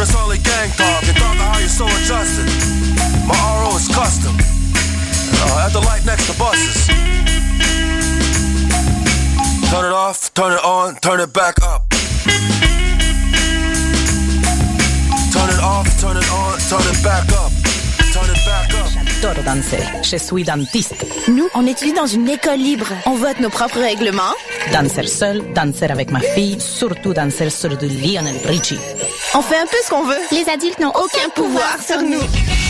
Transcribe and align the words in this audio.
But 0.00 0.08
it's 0.08 0.16
only 0.16 0.38
gang 0.38 0.70
talk 0.70 1.02
and 1.06 1.16
talk 1.18 1.36
how 1.36 1.58
you're 1.58 1.68
so 1.68 1.84
adjusted. 1.84 2.48
My 3.28 3.36
RO 3.60 3.76
is 3.76 3.86
custom. 3.86 4.34
Uh, 4.34 5.66
at 5.66 5.74
the 5.74 5.80
light 5.80 6.06
next 6.06 6.32
to 6.32 6.38
buses. 6.38 6.86
Turn 9.68 9.84
it 9.84 9.92
off, 9.92 10.32
turn 10.32 10.52
it 10.52 10.64
on, 10.64 10.96
turn 11.00 11.20
it 11.20 11.34
back 11.34 11.60
up. 11.62 11.90
Turn 15.34 15.50
it 15.50 15.60
off, 15.60 16.00
turn 16.00 16.16
it 16.16 16.30
on, 16.32 16.58
turn 16.60 16.80
it 16.80 17.04
back 17.04 17.30
up. 17.34 17.59
J'adore 19.20 19.44
danser. 19.44 19.82
Je 20.02 20.16
suis 20.16 20.44
dentiste. 20.44 21.04
Nous, 21.28 21.48
on 21.54 21.66
étudie 21.66 21.92
dans 21.92 22.06
une 22.06 22.28
école 22.28 22.58
libre. 22.58 22.86
On 23.04 23.16
vote 23.16 23.38
nos 23.40 23.50
propres 23.50 23.80
règlements. 23.80 24.34
Danser 24.72 25.06
seul, 25.06 25.42
danser 25.52 25.86
avec 25.86 26.10
ma 26.10 26.20
fille, 26.20 26.58
surtout 26.58 27.12
danser 27.12 27.50
sur 27.50 27.76
du 27.76 27.86
Lionel 27.86 28.36
Richie. 28.46 28.78
On 29.34 29.42
fait 29.42 29.58
un 29.58 29.66
peu 29.66 29.76
ce 29.84 29.90
qu'on 29.90 30.04
veut. 30.04 30.20
Les 30.32 30.48
adultes 30.48 30.78
n'ont 30.78 30.92
aucun 30.94 31.28
pouvoir 31.34 31.76
sur 31.82 32.00
nous. 32.00 32.69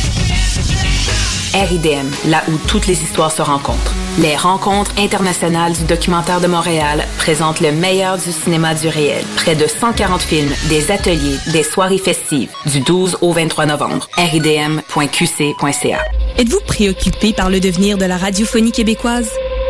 RIDM, 1.55 2.09
là 2.29 2.43
où 2.49 2.57
toutes 2.69 2.87
les 2.87 3.03
histoires 3.03 3.33
se 3.33 3.43
rencontrent. 3.43 3.95
Les 4.19 4.37
rencontres 4.37 4.93
internationales 4.99 5.73
du 5.73 5.85
documentaire 5.85 6.41
de 6.41 6.47
Montréal 6.47 7.05
présentent 7.19 7.61
le 7.61 7.73
meilleur 7.73 8.19
du 8.19 8.31
cinéma 8.33 8.75
du 8.75 8.89
réel. 8.89 9.25
Près 9.37 9.57
de 9.57 9.67
140 9.67 10.21
films, 10.23 10.53
des 10.69 10.91
ateliers, 10.91 11.39
des 11.53 11.63
soirées 11.63 11.99
festives, 11.99 12.51
du 12.67 12.81
12 12.81 13.19
au 13.21 13.33
23 13.33 13.67
novembre. 13.67 14.09
ridm.qc.ca. 14.17 15.99
Êtes-vous 16.39 16.61
préoccupé 16.67 17.33
par 17.33 17.51
le 17.51 17.61
devenir 17.61 17.99
de 17.99 18.05
la 18.05 18.17
radiophonie 18.17 18.73
québécoise? 18.73 19.30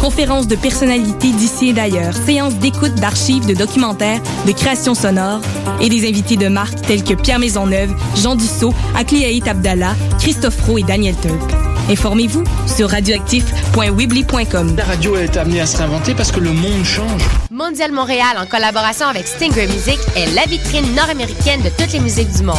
conférences 0.00 0.48
de 0.48 0.56
personnalités 0.56 1.30
d'ici 1.30 1.68
et 1.68 1.72
d'ailleurs, 1.72 2.14
séances 2.14 2.54
d'écoute 2.54 2.94
d'archives, 2.94 3.46
de 3.46 3.54
documentaires, 3.54 4.20
de 4.46 4.52
créations 4.52 4.94
sonores 4.94 5.40
et 5.80 5.88
des 5.88 6.08
invités 6.08 6.36
de 6.36 6.48
marque 6.48 6.80
tels 6.82 7.04
que 7.04 7.14
Pierre 7.14 7.38
Maisonneuve, 7.38 7.94
Jean 8.16 8.34
Dussault, 8.34 8.74
Akliaït 8.96 9.46
Abdallah, 9.46 9.94
Christophe 10.18 10.60
Roux 10.66 10.78
et 10.78 10.82
Daniel 10.82 11.14
Turp. 11.20 11.52
Informez-vous 11.90 12.44
sur 12.66 12.88
radioactif.weebly.com. 12.90 14.76
La 14.76 14.84
radio 14.84 15.16
est 15.16 15.36
amenée 15.36 15.60
à 15.60 15.66
se 15.66 15.76
réinventer 15.76 16.14
parce 16.14 16.30
que 16.30 16.40
le 16.40 16.52
monde 16.52 16.84
change. 16.84 17.22
Mondial 17.50 17.92
Montréal, 17.92 18.36
en 18.38 18.46
collaboration 18.46 19.06
avec 19.06 19.26
Stinger 19.26 19.66
Music, 19.66 19.98
est 20.16 20.32
la 20.34 20.44
vitrine 20.44 20.94
nord-américaine 20.94 21.62
de 21.62 21.68
toutes 21.68 21.92
les 21.92 22.00
musiques 22.00 22.32
du 22.32 22.42
monde. 22.42 22.56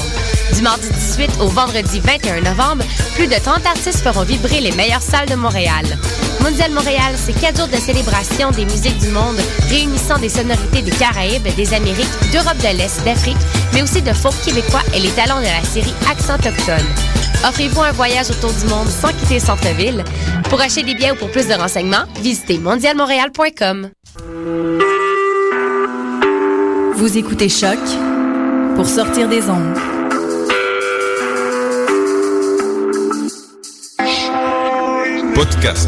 Du 0.56 0.62
mardi 0.62 0.88
18 0.90 1.32
au 1.42 1.48
vendredi 1.48 2.02
21 2.02 2.42
novembre, 2.42 2.84
plus 3.16 3.28
de 3.28 3.36
30 3.36 3.66
artistes 3.66 4.02
feront 4.02 4.24
vibrer 4.24 4.60
les 4.60 4.74
meilleures 4.74 5.02
salles 5.02 5.30
de 5.30 5.36
Montréal. 5.36 5.86
Mondial 6.42 6.72
Montréal, 6.72 7.14
c'est 7.16 7.34
quatre 7.40 7.58
jours 7.58 7.68
de 7.68 7.76
célébration 7.76 8.52
des 8.52 8.66
musiques 8.66 8.98
du 8.98 9.10
monde, 9.10 9.38
réunissant 9.70 10.18
des 10.18 10.30
sonorités 10.30 10.82
des 10.82 10.92
Caraïbes, 10.92 11.48
des 11.56 11.74
Amériques, 11.74 12.08
d'Europe 12.32 12.58
de 12.58 12.78
l'Est, 12.78 13.04
d'Afrique, 13.06 13.38
mais 13.74 13.82
aussi 13.84 14.02
de 14.02 14.12
folk 14.12 14.34
québécois 14.44 14.82
et 14.96 15.00
les 15.00 15.10
talents 15.12 15.40
de 15.40 15.46
la 15.46 15.64
série 15.64 15.94
Accent 16.10 16.36
Autochtone. 16.36 16.88
Offrez-vous 17.48 17.82
un 17.82 17.92
voyage 17.92 18.30
autour 18.32 18.52
du 18.54 18.66
monde 18.66 18.88
sans 18.88 19.10
quitter 19.10 19.36
le 19.36 19.40
centre-ville. 19.40 20.04
Pour 20.50 20.62
acheter 20.62 20.84
des 20.84 20.96
billets 20.96 21.12
ou 21.12 21.16
pour 21.16 21.32
plus 21.32 21.48
de 21.48 21.54
renseignements, 21.54 22.06
visitez 22.22 22.58
mondialmontréal.com. 22.60 23.90
Vous 26.96 27.18
écoutez 27.18 27.50
Choc 27.50 27.80
pour 28.76 28.88
sortir 28.88 29.28
des 29.28 29.50
ondes. 29.50 29.78
Podcast, 35.34 35.88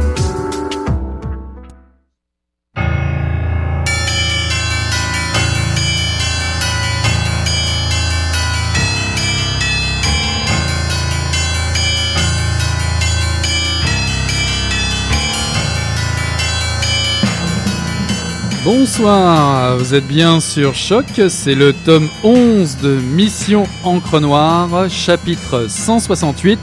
Bonsoir, 18.63 19.75
vous 19.77 19.95
êtes 19.95 20.05
bien 20.05 20.39
sur 20.39 20.75
Choc, 20.75 21.05
c'est 21.29 21.55
le 21.55 21.73
tome 21.73 22.07
11 22.23 22.77
de 22.77 22.89
Mission 22.89 23.63
Encre 23.83 24.19
Noire, 24.19 24.87
chapitre 24.87 25.65
168, 25.67 26.59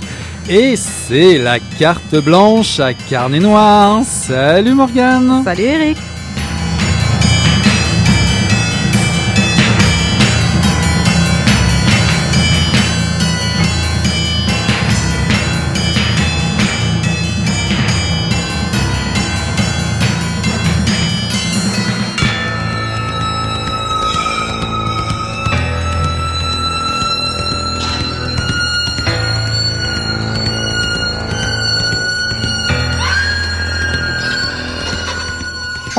et 0.48 0.76
c'est 0.76 1.38
la 1.38 1.58
carte 1.58 2.14
blanche 2.14 2.78
à 2.78 2.94
carnet 2.94 3.40
noir. 3.40 4.04
Salut 4.04 4.74
Morgane 4.74 5.42
Salut 5.42 5.64
Eric 5.64 5.96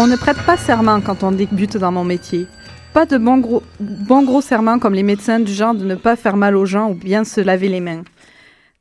On 0.02 0.08
ne 0.08 0.16
prête 0.16 0.42
pas 0.46 0.56
serment 0.56 1.02
quand 1.02 1.24
on 1.24 1.34
débute 1.34 1.76
dans 1.76 1.92
mon 1.92 2.06
métier. 2.06 2.48
Pas 2.94 3.06
de 3.06 3.18
bons 3.18 3.40
gros, 3.40 3.64
bon 3.82 4.24
gros 4.24 4.40
serment 4.40 4.80
comme 4.80 4.94
les 4.94 5.04
médecins 5.04 5.42
du 5.42 5.52
genre 5.52 5.76
de 5.76 5.84
ne 5.84 5.96
pas 5.96 6.16
faire 6.16 6.38
mal 6.38 6.56
aux 6.56 6.66
gens 6.66 6.92
ou 6.92 6.94
bien 6.94 7.26
se 7.26 7.42
laver 7.42 7.68
les 7.68 7.82
mains. 7.82 8.04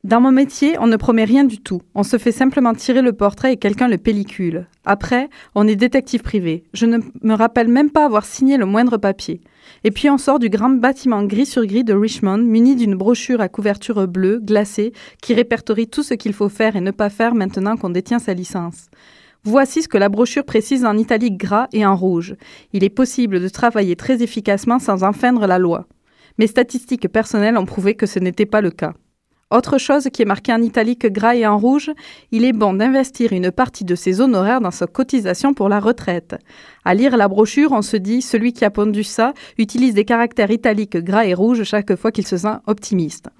Dans 0.04 0.20
mon 0.20 0.30
métier, 0.30 0.76
on 0.78 0.86
ne 0.86 0.94
promet 0.94 1.24
rien 1.24 1.42
du 1.42 1.58
tout. 1.58 1.82
On 1.96 2.04
se 2.04 2.18
fait 2.18 2.30
simplement 2.30 2.72
tirer 2.72 3.02
le 3.02 3.12
portrait 3.12 3.54
et 3.54 3.56
quelqu'un 3.56 3.88
le 3.88 3.98
pellicule. 3.98 4.68
Après, 4.84 5.28
on 5.56 5.66
est 5.66 5.74
détective 5.74 6.22
privé. 6.22 6.62
Je 6.72 6.86
ne 6.86 6.98
me 7.24 7.34
rappelle 7.34 7.66
même 7.66 7.90
pas 7.90 8.04
avoir 8.04 8.24
signé 8.24 8.56
le 8.56 8.66
moindre 8.66 8.96
papier. 8.96 9.40
Et 9.82 9.90
puis 9.90 10.08
on 10.10 10.18
sort 10.18 10.38
du 10.38 10.48
grand 10.48 10.70
bâtiment 10.70 11.24
gris 11.24 11.46
sur 11.46 11.66
gris 11.66 11.82
de 11.82 11.94
Richmond, 11.94 12.38
muni 12.38 12.76
d'une 12.76 12.94
brochure 12.94 13.40
à 13.40 13.48
couverture 13.48 14.06
bleue, 14.06 14.38
glacée, 14.38 14.92
qui 15.20 15.34
répertorie 15.34 15.88
tout 15.88 16.04
ce 16.04 16.14
qu'il 16.14 16.32
faut 16.32 16.48
faire 16.48 16.76
et 16.76 16.80
ne 16.80 16.92
pas 16.92 17.10
faire 17.10 17.34
maintenant 17.34 17.76
qu'on 17.76 17.90
détient 17.90 18.20
sa 18.20 18.34
licence. 18.34 18.88
Voici 19.50 19.80
ce 19.80 19.88
que 19.88 19.96
la 19.96 20.10
brochure 20.10 20.44
précise 20.44 20.84
en 20.84 20.98
italique 20.98 21.38
gras 21.38 21.68
et 21.72 21.86
en 21.86 21.96
rouge. 21.96 22.36
Il 22.74 22.84
est 22.84 22.90
possible 22.90 23.40
de 23.40 23.48
travailler 23.48 23.96
très 23.96 24.22
efficacement 24.22 24.78
sans 24.78 25.04
enfreindre 25.04 25.46
la 25.46 25.58
loi. 25.58 25.86
Mes 26.36 26.46
statistiques 26.46 27.08
personnelles 27.08 27.56
ont 27.56 27.64
prouvé 27.64 27.94
que 27.94 28.04
ce 28.04 28.18
n'était 28.18 28.44
pas 28.44 28.60
le 28.60 28.70
cas. 28.70 28.92
Autre 29.50 29.78
chose 29.78 30.10
qui 30.12 30.20
est 30.20 30.26
marquée 30.26 30.52
en 30.52 30.60
italique 30.60 31.06
gras 31.06 31.34
et 31.34 31.46
en 31.46 31.56
rouge, 31.56 31.90
il 32.30 32.44
est 32.44 32.52
bon 32.52 32.74
d'investir 32.74 33.32
une 33.32 33.50
partie 33.50 33.86
de 33.86 33.94
ses 33.94 34.20
honoraires 34.20 34.60
dans 34.60 34.70
sa 34.70 34.86
cotisation 34.86 35.54
pour 35.54 35.70
la 35.70 35.80
retraite. 35.80 36.36
À 36.84 36.92
lire 36.92 37.16
la 37.16 37.26
brochure, 37.26 37.72
on 37.72 37.80
se 37.80 37.96
dit 37.96 38.20
celui 38.20 38.52
qui 38.52 38.66
a 38.66 38.70
pondu 38.70 39.02
ça 39.02 39.32
utilise 39.56 39.94
des 39.94 40.04
caractères 40.04 40.50
italiques 40.50 40.98
gras 40.98 41.24
et 41.24 41.32
rouges 41.32 41.62
chaque 41.62 41.96
fois 41.96 42.12
qu'il 42.12 42.26
se 42.26 42.36
sent 42.36 42.58
optimiste. 42.66 43.30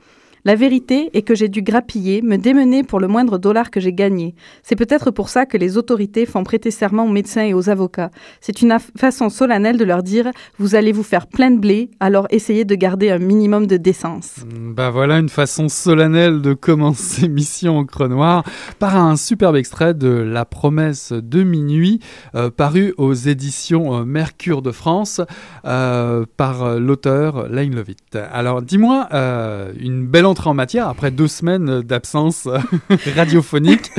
La 0.44 0.54
vérité 0.54 1.10
est 1.14 1.22
que 1.22 1.34
j'ai 1.34 1.48
dû 1.48 1.62
grappiller, 1.62 2.22
me 2.22 2.36
démener 2.36 2.82
pour 2.82 3.00
le 3.00 3.08
moindre 3.08 3.38
dollar 3.38 3.70
que 3.70 3.80
j'ai 3.80 3.92
gagné. 3.92 4.34
C'est 4.62 4.76
peut-être 4.76 5.10
pour 5.10 5.28
ça 5.28 5.46
que 5.46 5.56
les 5.56 5.76
autorités 5.76 6.26
font 6.26 6.44
prêter 6.44 6.70
serment 6.70 7.04
aux 7.04 7.12
médecins 7.12 7.44
et 7.44 7.54
aux 7.54 7.68
avocats. 7.70 8.10
C'est 8.40 8.62
une 8.62 8.76
façon 8.96 9.28
solennelle 9.28 9.76
de 9.76 9.84
leur 9.84 10.02
dire 10.02 10.30
vous 10.58 10.74
allez 10.74 10.92
vous 10.92 11.02
faire 11.02 11.26
plein 11.26 11.50
de 11.50 11.58
blé, 11.58 11.90
alors 12.00 12.26
essayez 12.30 12.64
de 12.64 12.74
garder 12.74 13.10
un 13.10 13.18
minimum 13.18 13.66
de 13.66 13.76
décence. 13.76 14.36
Bah 14.54 14.90
voilà 14.90 15.18
une 15.18 15.28
façon 15.28 15.68
solennelle 15.68 16.40
de 16.40 16.54
commencer 16.54 17.28
Mission 17.28 17.78
Encre 17.78 18.08
Noire 18.08 18.44
par 18.78 18.96
un 18.96 19.16
superbe 19.16 19.56
extrait 19.56 19.94
de 19.94 20.08
La 20.08 20.44
promesse 20.44 21.12
de 21.12 21.42
minuit 21.42 22.00
euh, 22.34 22.50
paru 22.50 22.94
aux 22.96 23.14
éditions 23.14 23.94
euh, 23.94 24.04
Mercure 24.04 24.62
de 24.62 24.70
France 24.70 25.20
euh, 25.64 26.24
par 26.36 26.78
l'auteur 26.78 27.48
Lane 27.48 27.74
Levitt. 27.74 28.16
Alors 28.32 28.62
dis-moi 28.62 29.08
une 29.78 30.06
belle 30.06 30.26
l'entrée 30.28 30.50
en 30.50 30.54
matière 30.54 30.88
après 30.88 31.10
deux 31.10 31.26
semaines 31.28 31.80
d'absence 31.80 32.46
radiophonique 33.16 33.90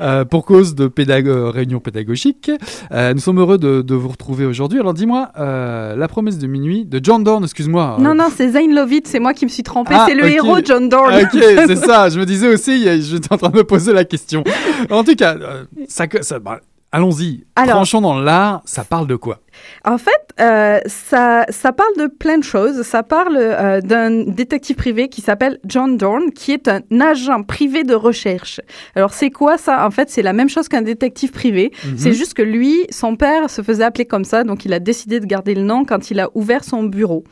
euh, 0.00 0.24
pour 0.24 0.44
cause 0.44 0.74
de 0.74 0.86
pédago 0.86 1.50
réunion 1.50 1.80
pédagogique. 1.80 2.50
Euh, 2.92 3.14
nous 3.14 3.20
sommes 3.20 3.38
heureux 3.38 3.56
de, 3.58 3.80
de 3.80 3.94
vous 3.94 4.08
retrouver 4.08 4.44
aujourd'hui. 4.44 4.78
Alors 4.78 4.92
dis-moi, 4.94 5.30
euh, 5.38 5.96
La 5.96 6.08
promesse 6.08 6.38
de 6.38 6.46
minuit 6.46 6.84
de 6.84 7.00
John 7.02 7.24
Dorn, 7.24 7.42
excuse-moi. 7.42 7.96
Non, 8.00 8.14
non, 8.14 8.28
c'est 8.34 8.50
Zane 8.50 8.74
Lovitz, 8.74 9.08
c'est 9.10 9.18
moi 9.18 9.32
qui 9.32 9.46
me 9.46 9.50
suis 9.50 9.62
trompée, 9.62 9.94
Ah, 9.96 10.04
c'est 10.06 10.14
le 10.14 10.28
héros 10.28 10.58
John 10.64 10.88
Dorn. 10.88 11.14
Ok, 11.14 11.30
c'est 11.66 11.76
ça. 11.86 12.10
Je 12.10 12.20
me 12.20 12.26
disais 12.26 12.48
aussi, 12.52 12.84
j'étais 13.02 13.32
en 13.32 13.38
train 13.38 13.48
de 13.48 13.56
me 13.56 13.64
poser 13.64 13.92
la 13.94 14.04
question. 14.04 14.44
En 14.90 15.04
tout 15.04 15.14
cas, 15.14 15.36
euh, 15.36 15.64
ça, 15.88 16.04
ça, 16.20 16.38
bah, 16.38 16.60
allons-y. 16.92 17.44
Tranchons 17.56 18.02
dans 18.02 18.18
l'art. 18.18 18.60
Ça 18.66 18.84
parle 18.84 19.06
de 19.06 19.16
quoi? 19.16 19.38
En 19.84 19.98
fait, 19.98 20.10
euh, 20.40 20.80
ça, 20.86 21.46
ça 21.48 21.72
parle 21.72 21.94
de 21.98 22.06
plein 22.06 22.38
de 22.38 22.44
choses. 22.44 22.82
Ça 22.82 23.02
parle 23.02 23.36
euh, 23.38 23.80
d'un 23.80 24.10
détective 24.24 24.76
privé 24.76 25.08
qui 25.08 25.20
s'appelle 25.20 25.58
John 25.64 25.96
Dorn, 25.96 26.30
qui 26.32 26.52
est 26.52 26.68
un 26.68 26.80
agent 27.00 27.42
privé 27.44 27.84
de 27.84 27.94
recherche. 27.94 28.60
Alors, 28.94 29.12
c'est 29.14 29.30
quoi 29.30 29.56
ça? 29.58 29.86
En 29.86 29.90
fait, 29.90 30.10
c'est 30.10 30.22
la 30.22 30.32
même 30.32 30.48
chose 30.48 30.68
qu'un 30.68 30.82
détective 30.82 31.30
privé. 31.30 31.72
Mhm. 31.84 31.94
C'est 31.98 32.12
juste 32.12 32.34
que 32.34 32.42
lui, 32.42 32.86
son 32.90 33.16
père 33.16 33.48
se 33.50 33.62
faisait 33.62 33.84
appeler 33.84 34.04
comme 34.04 34.24
ça, 34.24 34.44
donc 34.44 34.64
il 34.64 34.72
a 34.72 34.80
décidé 34.80 35.20
de 35.20 35.26
garder 35.26 35.54
le 35.54 35.62
nom 35.62 35.84
quand 35.84 36.10
il 36.10 36.20
a 36.20 36.28
ouvert 36.34 36.64
son 36.64 36.82
bureau. 36.82 37.24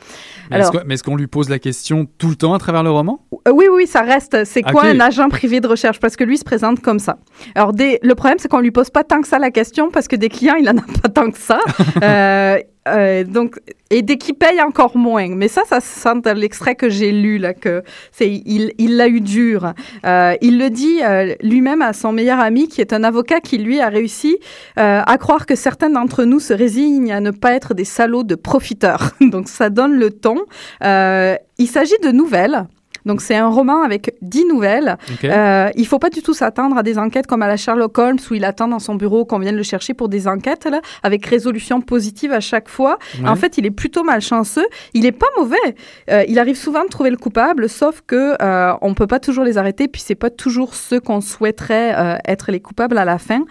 Mais 0.50 0.60
est-ce 0.60 1.02
qu'on 1.02 1.16
lui 1.16 1.26
pose 1.26 1.48
la 1.48 1.58
question 1.58 2.06
tout 2.18 2.28
le 2.28 2.36
temps 2.36 2.54
à 2.54 2.58
travers 2.58 2.82
le 2.82 2.90
roman? 2.90 3.20
Euh, 3.46 3.50
oui, 3.52 3.66
oui, 3.72 3.86
ça 3.86 4.02
reste. 4.02 4.44
C'est 4.44 4.62
quoi 4.62 4.82
Ok. 4.82 4.88
un 4.88 5.00
agent 5.00 5.28
privé 5.28 5.60
de 5.60 5.66
recherche? 5.66 5.98
Parce 6.00 6.16
que 6.16 6.24
lui 6.24 6.38
se 6.38 6.44
présente 6.44 6.80
comme 6.80 6.98
ça. 7.00 7.18
Alors, 7.54 7.72
des- 7.72 7.98
le 8.02 8.14
problème, 8.14 8.38
c'est 8.38 8.48
qu'on 8.48 8.60
lui 8.60 8.70
pose 8.70 8.90
pas 8.90 9.04
tant 9.04 9.20
que 9.20 9.28
ça 9.28 9.38
la 9.38 9.50
question 9.50 9.90
parce 9.90 10.08
que 10.08 10.16
des 10.16 10.28
clients, 10.28 10.54
il 10.54 10.68
en 10.68 10.76
a 10.78 10.84
pas 11.02 11.08
tant 11.08 11.30
que 11.30 11.38
ça. 11.38 11.58
Euh, 12.16 12.58
euh, 12.88 13.24
donc, 13.24 13.58
et 13.90 14.02
dès 14.02 14.16
qu'il 14.16 14.36
paye 14.36 14.62
encore 14.62 14.96
moins. 14.96 15.28
Mais 15.34 15.48
ça, 15.48 15.62
ça 15.66 15.80
se 15.80 15.88
sent 15.88 16.20
dans 16.22 16.38
l'extrait 16.38 16.76
que 16.76 16.88
j'ai 16.88 17.10
lu 17.10 17.38
là 17.38 17.52
que 17.52 17.82
c'est 18.12 18.30
il 18.30 18.72
il 18.78 18.96
l'a 18.96 19.08
eu 19.08 19.20
dur. 19.20 19.72
Euh, 20.04 20.34
il 20.40 20.58
le 20.58 20.70
dit 20.70 21.00
lui-même 21.42 21.82
à 21.82 21.92
son 21.92 22.12
meilleur 22.12 22.38
ami 22.38 22.68
qui 22.68 22.80
est 22.80 22.92
un 22.92 23.02
avocat 23.02 23.40
qui 23.40 23.58
lui 23.58 23.80
a 23.80 23.88
réussi 23.88 24.38
à 24.76 25.18
croire 25.18 25.46
que 25.46 25.56
certains 25.56 25.90
d'entre 25.90 26.24
nous 26.24 26.38
se 26.38 26.54
résignent 26.54 27.12
à 27.12 27.20
ne 27.20 27.32
pas 27.32 27.54
être 27.54 27.74
des 27.74 27.84
salauds 27.84 28.24
de 28.24 28.36
profiteurs. 28.36 29.10
donc 29.20 29.48
ça 29.48 29.68
donne 29.68 29.94
le 29.94 30.10
ton. 30.10 30.44
Il 30.82 31.68
s'agit 31.68 31.98
de 32.04 32.12
nouvelles. 32.12 32.66
Donc 33.06 33.22
c'est 33.22 33.36
un 33.36 33.48
roman 33.48 33.82
avec 33.82 34.14
dix 34.20 34.44
nouvelles. 34.44 34.98
Ok. 35.10 35.24
Euh, 35.24 35.70
il 35.76 35.86
faut 35.86 35.98
pas 35.98 36.10
du 36.10 36.22
tout 36.22 36.34
s'attendre 36.34 36.76
à 36.76 36.82
des 36.82 36.98
enquêtes 36.98 37.26
comme 37.26 37.42
à 37.42 37.48
la 37.48 37.56
Sherlock 37.56 37.96
Holmes 37.96 38.18
où 38.30 38.34
il 38.34 38.44
attend 38.44 38.68
dans 38.68 38.78
son 38.78 38.96
bureau 38.96 39.24
qu'on 39.24 39.38
vienne 39.38 39.56
le 39.56 39.62
chercher 39.62 39.94
pour 39.94 40.08
des 40.08 40.28
enquêtes 40.28 40.66
là, 40.66 40.80
avec 41.02 41.24
résolution 41.24 41.80
positive 41.80 42.32
à 42.32 42.40
chaque 42.40 42.68
fois. 42.68 42.98
Ouais. 43.18 43.28
En 43.28 43.36
fait, 43.36 43.56
il 43.58 43.64
est 43.64 43.70
plutôt 43.70 44.04
malchanceux. 44.04 44.66
Il 44.92 45.06
est 45.06 45.12
pas 45.12 45.26
mauvais. 45.38 45.56
Euh, 46.10 46.24
il 46.28 46.38
arrive 46.38 46.56
souvent 46.56 46.84
de 46.84 46.88
trouver 46.88 47.10
le 47.10 47.16
coupable, 47.16 47.68
sauf 47.68 48.02
que 48.06 48.36
euh, 48.42 48.74
on 48.82 48.94
peut 48.94 49.06
pas 49.06 49.20
toujours 49.20 49.44
les 49.44 49.56
arrêter. 49.56 49.88
Puis 49.88 50.02
c'est 50.04 50.14
pas 50.14 50.30
toujours 50.30 50.74
ceux 50.74 51.00
qu'on 51.00 51.20
souhaiterait 51.20 51.94
euh, 51.96 52.18
être 52.26 52.50
les 52.50 52.60
coupables 52.60 52.98
à 52.98 53.04
la 53.04 53.18
fin. 53.18 53.44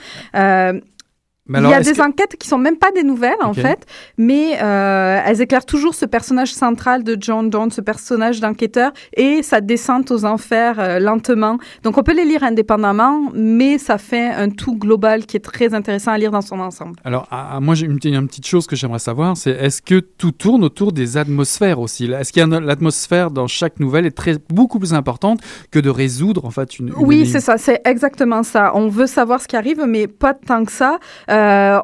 Il 1.48 1.62
y 1.62 1.74
a 1.74 1.80
des 1.82 1.92
que- 1.94 2.02
enquêtes 2.02 2.36
qui 2.40 2.48
sont 2.48 2.58
même 2.58 2.78
pas 2.78 2.92
des 2.92 3.04
nouvelles 3.04 3.36
en 3.42 3.54
fait, 3.54 3.86
mais 4.18 4.58
euh, 4.64 5.22
elles 5.26 5.42
éclairent 5.42 5.66
toujours 5.66 5.94
ce 5.94 6.06
personnage 6.06 6.52
central 6.54 7.04
de 7.04 7.16
John 7.20 7.50
Donne, 7.52 7.70
ce 7.70 7.82
personnage 7.82 8.40
d'enquêteur 8.40 8.92
et 9.16 9.44
sa 9.44 9.62
descente 9.62 10.10
aux 10.10 10.26
enfers 10.26 10.80
euh, 10.80 11.00
lentement. 11.00 11.60
Donc 11.84 11.98
on 12.00 12.04
peut 12.04 12.16
les 12.16 12.26
lire 12.26 12.44
indépendamment, 12.44 13.30
mais 13.36 13.78
ça 13.78 14.00
fait 14.00 14.28
un 14.30 14.50
tout 14.50 14.76
global 14.76 15.26
qui 15.28 15.38
est 15.38 15.42
très 15.42 15.74
intéressant 15.76 16.12
à 16.12 16.18
lire 16.18 16.32
dans 16.32 16.42
son 16.42 16.60
ensemble. 16.60 16.96
Alors, 17.04 17.28
ah, 17.30 17.50
ah, 17.54 17.60
moi, 17.60 17.76
j'ai 17.76 17.86
une, 17.86 17.98
petite- 17.98 18.16
une 18.16 18.28
petite 18.28 18.48
chose 18.48 18.66
que 18.66 18.76
j'aimerais 18.76 18.98
savoir, 19.00 19.38
c'est 19.38 19.52
est-ce 19.52 19.84
que 19.84 20.00
tout 20.00 20.32
tourne 20.32 20.64
autour 20.64 20.94
des 20.94 21.18
atmosphères 21.18 21.80
aussi? 21.80 22.06
Est-ce 22.12 22.34
qu'il 22.34 22.42
y 22.48 22.54
a 22.56 22.60
l'atmosphère 22.60 23.30
dans 23.30 23.46
chaque 23.48 23.80
nouvelle 23.80 24.08
est 24.08 24.18
très 24.18 24.38
beaucoup 24.50 24.80
plus 24.80 24.94
importante 24.96 25.42
que 25.70 25.78
de 25.80 25.92
résoudre 25.92 26.46
en 26.46 26.50
fait 26.52 26.80
une, 26.80 26.88
une 26.88 26.94
Oui, 26.98 27.28
c'est 27.28 27.40
ça, 27.40 27.58
c'est 27.60 27.82
exactement 27.86 28.42
ça. 28.42 28.72
On 28.76 28.88
veut 28.88 29.06
savoir 29.08 29.42
ce 29.42 29.48
qui 29.48 29.56
arrive, 29.56 29.84
mais 29.88 30.08
pas 30.08 30.34
tant 30.34 30.66
que 30.66 30.72
ça. 30.72 30.98
Euh, 31.30 31.35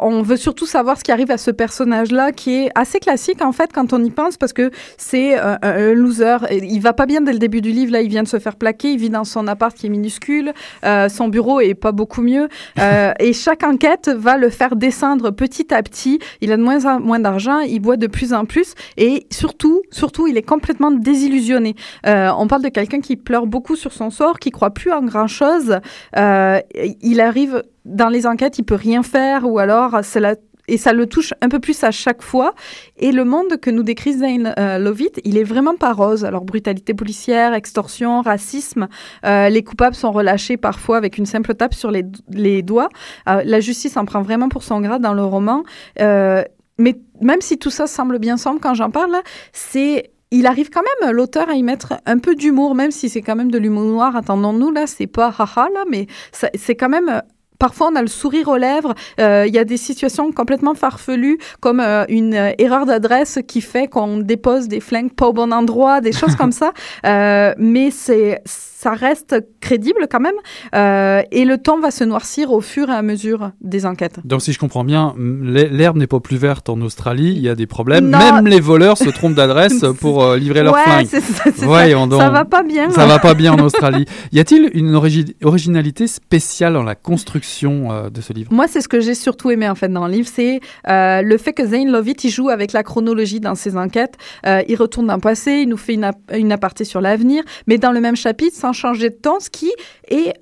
on 0.02 0.22
veut 0.22 0.38
surtout 0.38 0.66
savoir 0.66 0.98
ce 0.98 1.04
qui 1.04 1.12
arrive 1.12 1.32
à 1.32 1.38
ce 1.38 1.52
personnage-là, 1.52 2.32
qui 2.32 2.56
est 2.56 2.72
assez 2.76 3.00
classique 3.00 3.42
en 3.42 3.52
fait 3.52 3.72
quand 3.74 3.94
on 3.94 4.04
y 4.04 4.10
pense, 4.10 4.38
parce 4.38 4.54
que 4.54 4.72
c'est 4.98 5.40
euh, 5.40 5.56
un, 5.62 5.94
loser. 5.94 6.38
Il 6.52 6.80
va 6.80 6.94
pas 6.94 7.06
bien 7.06 7.22
dès 7.22 7.34
le 7.34 7.40
début 7.40 7.62
du 7.62 7.72
livre. 7.72 7.92
Là, 7.92 8.02
il 8.02 8.10
vient 8.10 8.24
de 8.24 8.28
se 8.28 8.40
faire 8.40 8.56
plaquer. 8.56 8.94
Il 8.94 9.00
vit 9.00 9.10
dans 9.10 9.24
son 9.24 9.48
appart 9.48 9.76
qui 9.76 9.88
est 9.88 9.90
minuscule. 9.90 10.54
Euh, 10.86 11.10
son 11.10 11.28
bureau 11.28 11.60
est 11.60 11.74
pas 11.74 11.92
beaucoup 11.92 12.22
mieux. 12.22 12.48
Euh, 12.80 13.14
et 13.20 13.34
chaque 13.34 13.64
enquête 13.64 14.10
va 14.10 14.38
le 14.38 14.50
faire 14.50 14.76
descendre 14.76 15.32
petit 15.32 15.74
à 15.74 15.82
petit. 15.84 16.20
Il 16.42 16.52
a 16.52 16.58
de 16.58 16.64
moins 16.64 16.86
en 16.86 17.00
moins 17.00 17.20
d'argent. 17.20 17.60
Il 17.60 17.80
boit 17.80 17.98
de 17.98 18.08
plus 18.08 18.34
en 18.34 18.46
plus. 18.46 18.74
Et 18.98 19.28
surtout, 19.32 19.82
surtout, 19.92 20.28
il 20.28 20.38
est 20.38 20.44
complètement 20.44 20.92
désillusionné. 20.92 21.76
Euh, 22.08 22.32
on 22.38 22.48
parle 22.48 22.64
de 22.64 22.70
quelqu'un 22.70 23.02
qui 23.02 23.16
pleure 23.16 23.48
beaucoup 23.48 23.76
sur 23.76 23.94
son 23.94 24.10
sort, 24.10 24.40
qui 24.40 24.52
croit 24.52 24.72
plus 24.72 24.92
en 24.92 25.04
grand 25.04 25.28
chose. 25.28 25.80
Euh, 26.18 26.60
il 27.02 27.22
arrive 27.22 27.64
dans 27.86 28.10
les 28.10 28.28
enquêtes, 28.28 28.58
il 28.60 28.64
peut 28.64 28.76
rien 28.76 29.04
faire, 29.04 29.50
ou 29.50 29.60
alors 29.60 30.00
c'est 30.04 30.20
et 30.68 30.78
ça 30.78 30.94
le 30.94 31.06
touche 31.06 31.34
un 31.42 31.50
peu 31.50 31.60
plus 31.60 31.84
à 31.84 31.92
chaque 31.92 32.22
fois. 32.22 32.54
Et 32.98 33.12
le 33.12 33.26
monde 33.26 33.58
que 33.60 33.70
nous 33.70 33.84
décrit 33.84 34.14
Zane 34.14 34.54
euh, 34.58 34.78
Lovitt, 34.78 35.20
il 35.26 35.38
est 35.38 35.44
vraiment 35.44 35.76
pas 35.76 35.92
rose. 35.92 36.24
Alors 36.24 36.46
brutalité 36.46 36.94
policière, 36.94 37.54
extorsion, 37.54 38.22
racisme, 38.22 38.88
euh, 39.26 39.50
les 39.50 39.64
coupables 39.64 39.96
sont 39.96 40.12
relâchés 40.12 40.58
parfois 40.58 40.98
avec 40.98 41.18
une 41.18 41.26
simple 41.26 41.56
tape 41.56 41.74
sur 41.74 41.92
les, 41.92 42.06
les 42.30 42.62
doigts. 42.62 42.90
Euh, 43.28 43.42
la 43.44 43.60
justice 43.60 43.98
en 43.98 44.06
prend 44.06 44.22
vraiment 44.22 44.50
pour 44.50 44.64
son 44.64 44.80
grade 44.80 45.02
dans 45.02 45.14
le 45.14 45.24
roman. 45.24 45.64
Euh, 46.00 46.44
mais 46.78 46.98
même 47.20 47.42
si 47.42 47.58
tout 47.58 47.70
ça 47.70 47.86
semble 47.86 48.18
bien 48.20 48.38
sombre 48.38 48.60
quand 48.62 48.74
j'en 48.74 48.92
parle, 48.92 49.16
c'est 49.52 50.12
il 50.34 50.46
arrive 50.48 50.70
quand 50.70 50.82
même, 51.02 51.12
l'auteur, 51.12 51.50
à 51.50 51.56
y 51.56 51.64
mettre 51.64 51.96
un 52.06 52.18
peu 52.18 52.36
d'humour, 52.36 52.74
même 52.74 52.92
si 52.92 53.10
c'est 53.10 53.22
quand 53.22 53.36
même 53.36 53.52
de 53.52 53.58
l'humour 53.58 53.84
noir. 53.84 54.16
Attendons-nous, 54.16 54.72
là, 54.72 54.88
c'est 54.88 55.06
pas 55.06 55.28
haha, 55.38 55.68
là, 55.74 55.84
mais 55.90 56.08
c'est 56.32 56.76
quand 56.76 56.88
même. 56.88 57.22
Parfois, 57.62 57.90
on 57.94 57.96
a 57.96 58.02
le 58.02 58.08
sourire 58.08 58.48
aux 58.48 58.58
lèvres. 58.58 58.96
Euh, 59.20 59.46
Il 59.48 59.54
y 59.54 59.60
a 59.60 59.66
des 59.66 59.78
situations 59.78 60.32
complètement 60.32 60.74
farfelues, 60.74 61.38
comme 61.60 61.80
euh, 61.80 62.06
une 62.10 62.34
euh, 62.34 62.52
erreur 62.58 62.88
d'adresse 62.88 63.38
qui 63.48 63.62
fait 63.62 63.88
qu'on 63.88 64.18
dépose 64.18 64.68
des 64.68 64.80
flingues 64.80 65.14
pas 65.14 65.28
au 65.28 65.34
bon 65.34 65.54
endroit, 65.54 66.02
des 66.02 66.12
choses 66.12 66.36
comme 66.36 66.52
ça. 66.52 66.72
Euh, 67.06 67.54
mais 67.58 67.90
c'est, 67.92 68.42
ça 68.46 68.92
reste 68.92 69.36
crédible 69.60 70.08
quand 70.10 70.20
même. 70.20 70.36
Euh, 70.76 71.22
et 71.32 71.46
le 71.46 71.58
temps 71.58 71.80
va 71.80 71.92
se 71.92 72.04
noircir 72.04 72.52
au 72.52 72.62
fur 72.62 72.90
et 72.90 72.94
à 72.94 73.02
mesure 73.02 73.52
des 73.62 73.86
enquêtes. 73.86 74.20
Donc, 74.26 74.42
si 74.42 74.54
je 74.54 74.60
comprends 74.60 74.84
bien, 74.84 75.14
l'herbe 75.18 75.98
n'est 75.98 76.08
pas 76.08 76.20
plus 76.20 76.38
verte 76.38 76.70
en 76.70 76.80
Australie. 76.82 77.34
Il 77.36 77.42
y 77.42 77.50
a 77.50 77.56
des 77.56 77.68
problèmes. 77.68 78.10
Non. 78.10 78.18
Même 78.20 78.48
les 78.48 78.60
voleurs 78.60 78.98
se 78.98 79.10
trompent 79.10 79.36
d'adresse 79.36 79.84
pour 80.00 80.24
euh, 80.24 80.38
livrer 80.38 80.64
leurs 80.64 80.74
ouais, 80.76 80.84
flingues. 81.06 81.22
ça. 81.22 81.44
Voyons 81.58 82.08
donc. 82.08 82.22
Ça 82.22 82.30
va 82.30 82.46
pas 82.46 82.64
bien. 82.64 82.90
Ça 82.92 83.06
va 83.06 83.20
pas 83.20 83.34
bien 83.34 83.54
en 83.54 83.60
Australie. 83.60 84.06
Y 84.32 84.40
a-t-il 84.40 84.70
une 84.74 84.94
origi- 84.96 85.36
originalité 85.44 86.08
spéciale 86.08 86.74
dans 86.74 86.84
la 86.84 86.96
construction 86.96 87.51
euh, 87.64 88.10
de 88.10 88.22
ce 88.22 88.34
livre 88.34 88.52
Moi, 88.54 88.68
c'est 88.68 88.82
ce 88.82 88.88
que 88.88 89.00
j'ai 89.00 89.16
surtout 89.16 89.52
aimé 89.52 89.70
en 89.70 89.76
fait 89.76 89.90
dans 89.90 90.08
le 90.08 90.14
livre, 90.14 90.30
c'est 90.32 90.60
euh, 90.88 91.22
le 91.22 91.38
fait 91.38 91.54
que 91.54 91.66
Zane 91.66 91.92
Lovitt 91.92 92.24
il 92.24 92.30
joue 92.30 92.50
avec 92.50 92.74
la 92.74 92.84
chronologie 92.84 93.40
dans 93.40 93.56
ses 93.56 93.78
enquêtes. 93.78 94.16
Euh, 94.46 94.62
il 94.68 94.76
retourne 94.76 95.08
dans 95.08 95.16
le 95.16 95.22
passé, 95.22 95.62
il 95.64 95.70
nous 95.70 95.78
fait 95.78 95.94
une, 95.94 96.10
une 96.34 96.52
aparté 96.52 96.84
sur 96.86 97.02
l'avenir, 97.02 97.44
mais 97.68 97.78
dans 97.78 97.92
le 97.92 98.00
même 98.00 98.16
chapitre, 98.16 98.56
sans 98.56 98.74
changer 98.74 99.10
de 99.10 99.16
temps, 99.16 99.40
ce 99.40 99.50
qui 99.50 99.72
est 100.10 100.34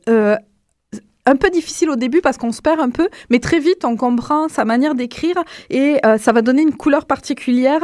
un 1.25 1.35
peu 1.35 1.49
difficile 1.51 1.91
au 1.91 1.95
début 1.95 2.21
parce 2.21 2.37
qu'on 2.37 2.51
se 2.51 2.61
perd 2.61 2.79
un 2.79 2.89
peu, 2.89 3.07
mais 3.29 3.39
très 3.39 3.59
vite 3.59 3.85
on 3.85 3.95
comprend 3.95 4.47
sa 4.47 4.65
manière 4.65 4.95
d'écrire 4.95 5.35
et 5.69 5.97
ça 6.17 6.31
va 6.31 6.41
donner 6.41 6.63
une 6.63 6.73
couleur 6.73 7.05
particulière 7.05 7.81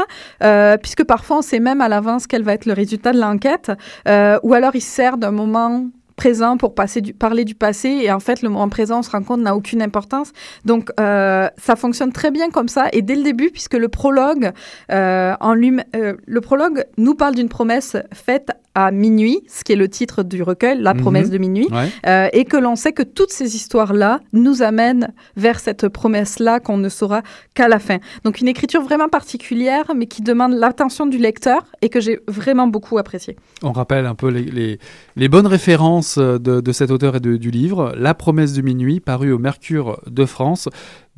puisque 0.82 1.04
parfois 1.04 1.40
on 1.40 1.42
sait 1.44 1.60
même 1.60 1.80
à 1.80 1.90
l'avance 1.90 2.26
quel 2.26 2.42
va 2.42 2.54
être 2.54 2.66
le 2.66 2.74
résultat 2.74 3.12
de 3.12 3.20
l'enquête 3.20 3.72
ou 4.08 4.54
alors 4.54 4.76
il 4.76 4.82
se 4.82 4.90
sert 4.90 5.18
d'un 5.18 5.32
moment 5.32 5.86
présent 6.16 6.58
pour 6.58 6.76
passer 6.76 7.02
du, 7.02 7.14
parler 7.14 7.46
du 7.46 7.56
passé 7.56 7.90
et 7.90 8.12
en 8.12 8.20
fait 8.20 8.42
le 8.42 8.50
moment 8.50 8.70
présent 8.70 9.00
on 9.00 9.04
se 9.04 9.10
rend 9.10 9.24
compte 9.24 9.42
n'a 9.42 9.56
aucune 9.56 9.82
importance. 9.82 10.32
Donc 10.64 10.92
euh, 11.00 11.50
ça 11.58 11.76
fonctionne 11.76 12.12
très 12.12 12.32
bien 12.32 12.50
comme 12.50 12.68
ça. 12.68 12.88
Et 12.94 13.02
dès 13.02 13.16
le 13.16 13.24
début 13.24 13.50
puisque 13.50 13.74
le 13.74 13.90
prologue 13.90 14.52
euh, 14.92 15.36
en 15.40 15.54
lui 15.54 15.74
euh, 15.96 16.16
le 16.26 16.42
prologue 16.42 16.86
nous 16.98 17.16
parle 17.16 17.36
d'une 17.36 17.50
promesse 17.50 17.98
faite 18.14 18.52
à 18.76 18.92
minuit, 18.92 19.40
ce 19.48 19.64
qui 19.64 19.72
est 19.74 19.78
le 19.78 19.88
titre 19.90 20.22
du 20.24 20.44
recueil, 20.44 20.80
La 20.82 20.94
Mhm. 20.94 21.00
promesse 21.02 21.30
de 21.30 21.38
minuit, 21.38 21.68
Ouais. 21.72 21.90
euh, 22.08 22.28
et 22.34 22.46
que 22.46 22.58
l'on 22.58 22.76
sait 22.76 22.92
que 22.92 23.04
toutes 23.04 23.32
ces 23.32 23.56
histoires-là 23.56 24.20
nous 24.34 24.62
amènent 24.62 25.14
vers 25.38 25.60
cette 25.60 25.88
promesse-là 25.88 26.60
qu'on 26.60 26.78
ne 26.78 26.90
saura 26.90 27.22
qu'à 27.54 27.68
la 27.68 27.80
fin. 27.80 27.98
Donc 28.24 28.42
une 28.42 28.48
écriture 28.48 28.82
vraiment 28.84 29.08
particulière, 29.10 29.86
mais 29.96 30.06
qui 30.06 30.22
demande 30.22 30.54
l'attention 30.54 31.06
du 31.06 31.18
lecteur 31.18 31.66
et 31.82 31.90
que 31.90 32.00
j'ai 32.02 32.20
vraiment 32.28 32.68
beaucoup 32.68 32.98
apprécié. 32.98 33.36
On 33.64 33.72
rappelle 33.72 34.06
un 34.06 34.16
peu 34.16 34.28
les, 34.30 34.44
les- 34.44 34.80
les 35.16 35.30
bonnes 35.30 35.48
références 35.48 36.18
de, 36.18 36.38
de 36.38 36.72
cet 36.72 36.92
auteur 36.92 37.16
et 37.16 37.20
de- 37.20 37.38
du 37.38 37.52
livre. 37.52 37.94
La 37.98 38.14
promesse 38.14 38.54
de 38.54 38.62
minuit, 38.62 39.00
paru 39.00 39.32
au 39.32 39.40
Mercure 39.40 40.00
de 40.08 40.26
France, 40.26 40.68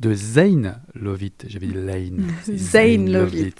de 0.00 0.14
Zayn 0.14 0.80
Lovit. 0.94 1.32
J'avais 1.46 1.66
dit 1.66 1.74
Lane. 1.74 2.26
Zayn 2.54 3.10
Lovit. 3.10 3.42
Lovit. 3.42 3.54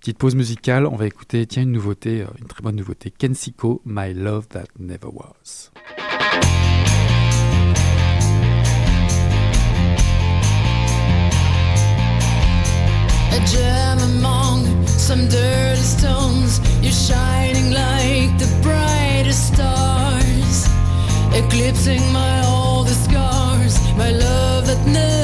Petite 0.00 0.18
pause 0.18 0.34
musicale, 0.34 0.86
on 0.86 0.96
va 0.96 1.06
écouter, 1.06 1.46
tiens, 1.46 1.62
une 1.62 1.72
nouveauté, 1.72 2.22
euh, 2.22 2.26
une 2.40 2.46
très 2.46 2.62
bonne 2.62 2.76
nouveauté, 2.76 3.10
Kensico, 3.10 3.80
My 3.84 4.12
Love 4.12 4.48
That 4.48 4.66
Never 4.78 5.08
Was. 5.12 5.70
A 13.30 13.46
gem 13.46 13.98
among 13.98 14.66
some 14.86 15.28
dirty 15.28 15.82
stones, 15.82 16.60
you're 16.82 16.92
shining 16.92 17.72
like 17.72 18.36
the 18.38 18.48
brightest 18.62 19.54
stars, 19.54 20.68
eclipsing 21.34 22.00
my 22.12 22.42
all 22.46 22.84
the 22.84 22.94
scars, 22.94 23.78
my 23.96 24.10
love 24.10 24.66
that 24.66 24.86
never 24.86 25.23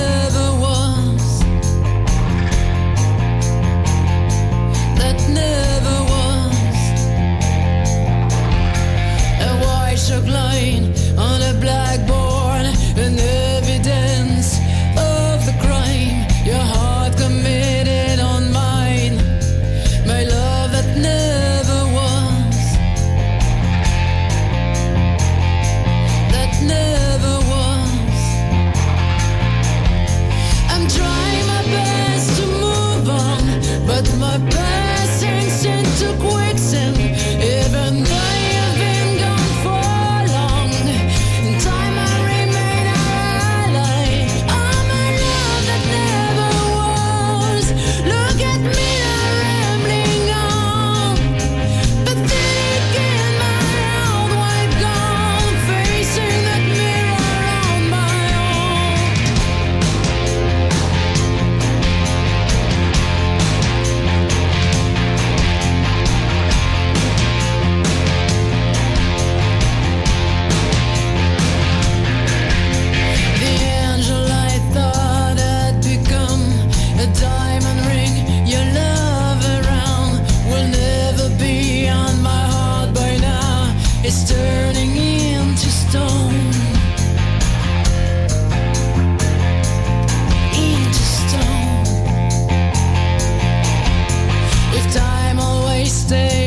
star. 96.11 96.40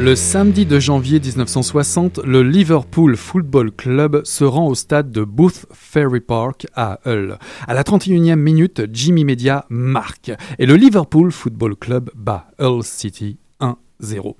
Le 0.00 0.14
samedi 0.14 0.64
de 0.64 0.78
janvier 0.78 1.18
1960, 1.18 2.20
le 2.24 2.44
Liverpool 2.44 3.16
Football 3.16 3.72
Club 3.72 4.20
se 4.22 4.44
rend 4.44 4.68
au 4.68 4.76
stade 4.76 5.10
de 5.10 5.24
Booth 5.24 5.66
Ferry 5.72 6.20
Park 6.20 6.68
à 6.76 7.00
Hull. 7.04 7.36
À 7.66 7.74
la 7.74 7.82
31e 7.82 8.36
minute, 8.36 8.82
Jimmy 8.92 9.24
Media 9.24 9.66
marque 9.70 10.30
et 10.60 10.66
le 10.66 10.76
Liverpool 10.76 11.32
Football 11.32 11.74
Club 11.74 12.10
bat 12.14 12.48
Hull 12.60 12.84
City 12.84 13.38
1-0. 13.60 14.36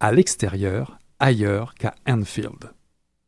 À 0.00 0.12
l'extérieur, 0.12 0.98
ailleurs 1.20 1.74
qu'à 1.74 1.94
Anfield. 2.08 2.70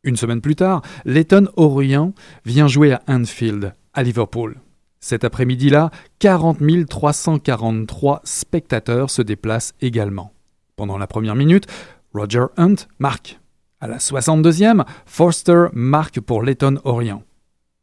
Une 0.04 0.16
semaine 0.16 0.40
plus 0.40 0.56
tard, 0.56 0.80
Leighton 1.04 1.48
Orient 1.56 2.14
vient 2.46 2.66
jouer 2.66 2.92
à 2.92 3.02
Anfield, 3.08 3.74
à 3.92 4.02
Liverpool. 4.02 4.56
Cet 5.00 5.22
après-midi-là, 5.22 5.90
40 6.18 6.60
343 6.88 8.22
spectateurs 8.24 9.10
se 9.10 9.20
déplacent 9.20 9.74
également. 9.82 10.32
Pendant 10.78 10.96
la 10.96 11.08
première 11.08 11.34
minute, 11.34 11.66
Roger 12.14 12.46
Hunt 12.56 12.76
marque. 13.00 13.40
À 13.80 13.88
la 13.88 13.98
62e, 13.98 14.84
Forster 15.06 15.66
marque 15.72 16.20
pour 16.20 16.44
Leighton 16.44 16.78
Orient. 16.84 17.24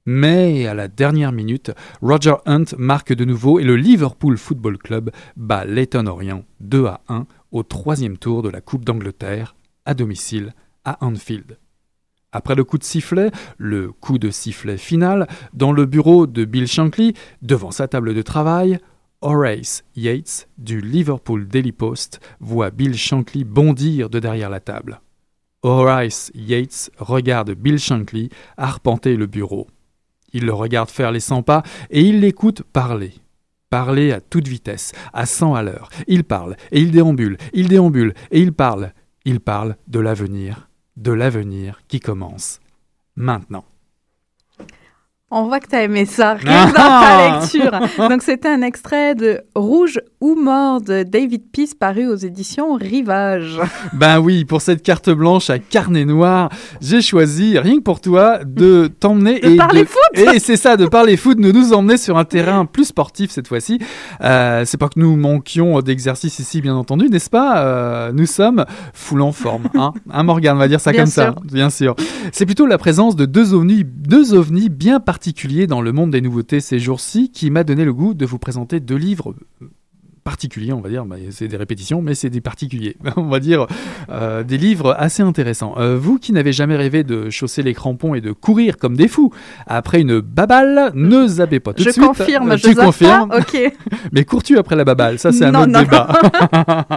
Mais 0.05 0.65
à 0.65 0.73
la 0.73 0.87
dernière 0.87 1.33
minute, 1.33 1.71
Roger 2.01 2.35
Hunt 2.45 2.63
marque 2.77 3.11
de 3.11 3.25
nouveau 3.25 3.59
et 3.59 3.65
le 3.65 3.75
Liverpool 3.75 4.37
Football 4.37 4.77
Club 4.77 5.11
bat 5.35 5.65
Leighton 5.65 6.07
Orient 6.07 6.45
2 6.61 6.85
à 6.85 7.01
1 7.09 7.27
au 7.51 7.63
troisième 7.63 8.17
tour 8.17 8.41
de 8.41 8.47
la 8.47 8.61
Coupe 8.61 8.85
d'Angleterre 8.85 9.57
à 9.83 9.93
domicile 9.93 10.53
à 10.85 11.03
Anfield. 11.05 11.57
Après 12.31 12.55
le 12.55 12.63
coup 12.63 12.77
de 12.77 12.85
sifflet, 12.85 13.29
le 13.57 13.91
coup 13.91 14.19
de 14.19 14.29
sifflet 14.29 14.77
final, 14.77 15.27
dans 15.53 15.73
le 15.73 15.85
bureau 15.85 16.27
de 16.27 16.45
Bill 16.45 16.67
Shankly, 16.67 17.13
devant 17.41 17.71
sa 17.71 17.89
table 17.89 18.13
de 18.13 18.21
travail, 18.21 18.79
Horace 19.25 19.83
Yates 19.95 20.47
du 20.59 20.81
Liverpool 20.81 21.47
Daily 21.47 21.71
Post 21.71 22.19
voit 22.39 22.69
Bill 22.69 22.93
Shankly 22.93 23.43
bondir 23.43 24.07
de 24.07 24.19
derrière 24.19 24.51
la 24.51 24.59
table. 24.59 25.01
Horace 25.63 26.31
Yates 26.35 26.91
regarde 26.99 27.49
Bill 27.55 27.79
Shankly 27.79 28.29
arpenter 28.55 29.15
le 29.15 29.25
bureau. 29.25 29.65
Il 30.31 30.45
le 30.45 30.53
regarde 30.53 30.91
faire 30.91 31.11
les 31.11 31.19
100 31.19 31.41
pas 31.41 31.63
et 31.89 32.03
il 32.03 32.19
l'écoute 32.19 32.61
parler. 32.61 33.15
Parler 33.71 34.11
à 34.11 34.21
toute 34.21 34.47
vitesse, 34.47 34.91
à 35.11 35.25
100 35.25 35.55
à 35.55 35.63
l'heure. 35.63 35.89
Il 36.05 36.23
parle 36.23 36.55
et 36.71 36.79
il 36.79 36.91
déambule, 36.91 37.37
il 37.51 37.67
déambule 37.67 38.13
et 38.29 38.41
il 38.41 38.53
parle. 38.53 38.93
Il 39.25 39.39
parle 39.39 39.75
de 39.87 39.99
l'avenir, 39.99 40.69
de 40.97 41.11
l'avenir 41.11 41.81
qui 41.87 41.99
commence 41.99 42.59
maintenant. 43.15 43.65
On 45.31 45.47
voit 45.47 45.59
que 45.59 45.67
tu 45.67 45.75
as 45.75 45.81
aimé 45.81 46.05
ça, 46.05 46.33
rien 46.39 46.67
dans 46.67 46.73
ta 46.73 47.39
lecture. 47.39 48.07
Donc, 48.09 48.21
c'était 48.21 48.47
un 48.47 48.61
extrait 48.61 49.15
de 49.15 49.41
Rouge 49.55 49.99
ou 50.21 50.35
mort 50.35 50.81
de 50.81 51.01
David 51.01 51.41
Peace 51.51 51.73
paru 51.73 52.07
aux 52.07 52.15
éditions 52.15 52.75
Rivage. 52.75 53.59
Ben 53.93 54.19
oui, 54.19 54.45
pour 54.45 54.61
cette 54.61 54.83
carte 54.83 55.09
blanche 55.09 55.49
à 55.49 55.57
carnet 55.57 56.05
noir, 56.05 56.49
j'ai 56.79 57.01
choisi, 57.01 57.57
rien 57.57 57.77
que 57.77 57.81
pour 57.81 58.01
toi, 58.01 58.39
de 58.45 58.87
t'emmener 58.87 59.43
et 59.43 59.55
parler 59.55 59.81
de... 59.81 59.87
foot. 59.87 60.35
Et 60.35 60.37
c'est 60.37 60.57
ça, 60.57 60.77
de 60.77 60.85
parler 60.85 61.17
foot, 61.17 61.39
de 61.39 61.51
nous 61.51 61.73
emmener 61.73 61.97
sur 61.97 62.19
un 62.19 62.25
terrain 62.25 62.65
plus 62.65 62.85
sportif 62.85 63.31
cette 63.31 63.47
fois-ci. 63.47 63.79
Euh, 64.21 64.63
c'est 64.65 64.77
pas 64.77 64.89
que 64.89 64.99
nous 64.99 65.15
manquions 65.15 65.81
d'exercice 65.81 66.37
ici, 66.37 66.61
bien 66.61 66.75
entendu, 66.75 67.09
n'est-ce 67.09 67.31
pas? 67.31 67.65
Euh, 67.65 68.11
Nous 68.13 68.27
sommes 68.27 68.65
full 68.93 69.21
en 69.23 69.31
forme, 69.31 69.69
hein, 69.75 69.93
hein 70.11 70.23
Morgane, 70.23 70.55
on 70.55 70.59
va 70.59 70.67
dire 70.67 70.79
ça 70.79 70.93
comme 70.93 71.07
ça, 71.07 71.33
bien 71.51 71.71
sûr. 71.71 71.95
C'est 72.31 72.45
plutôt 72.45 72.67
la 72.67 72.77
présence 72.77 73.15
de 73.15 73.25
deux 73.25 73.55
ovnis, 73.55 73.83
deux 73.85 74.35
ovnis 74.35 74.69
bien 74.69 74.99
particuliers 74.99 75.24
dans 75.67 75.81
le 75.81 75.91
monde 75.91 76.11
des 76.11 76.21
nouveautés 76.21 76.59
ces 76.59 76.79
jours-ci 76.79 77.31
qui 77.31 77.49
m'a 77.49 77.63
donné 77.63 77.83
le 77.85 77.93
goût 77.93 78.13
de 78.13 78.25
vous 78.25 78.37
présenter 78.37 78.79
deux 78.79 78.95
livres 78.95 79.33
particuliers, 80.25 80.73
on 80.73 80.81
va 80.81 80.89
dire, 80.89 81.05
bah, 81.05 81.17
c'est 81.29 81.47
des 81.47 81.55
répétitions, 81.55 82.01
mais 82.01 82.15
c'est 82.15 82.31
des 82.31 82.41
particuliers, 82.41 82.97
on 83.15 83.27
va 83.27 83.39
dire, 83.39 83.67
euh, 84.09 84.43
des 84.43 84.57
livres 84.57 84.95
assez 84.97 85.21
intéressants. 85.21 85.75
Euh, 85.77 85.97
vous 85.97 86.17
qui 86.17 86.33
n'avez 86.33 86.51
jamais 86.51 86.75
rêvé 86.75 87.03
de 87.03 87.29
chausser 87.29 87.61
les 87.61 87.75
crampons 87.75 88.15
et 88.15 88.21
de 88.21 88.31
courir 88.31 88.77
comme 88.77 88.97
des 88.97 89.07
fous 89.07 89.31
après 89.67 90.01
une 90.01 90.19
baballe, 90.21 90.91
ne 90.95 91.27
zappez 91.27 91.59
pas 91.59 91.73
tout 91.73 91.83
je 91.83 91.89
de 91.89 91.93
suite. 91.93 92.05
Confirme, 92.05 92.57
je 92.57 92.73
confirme, 92.73 93.31
ok. 93.37 93.73
mais 94.11 94.25
cours-tu 94.25 94.57
après 94.57 94.75
la 94.75 94.83
baballe? 94.83 95.19
Ça, 95.19 95.31
c'est 95.31 95.45
un 95.45 95.53
autre 95.53 95.67
non, 95.67 95.81
débat. 95.81 96.19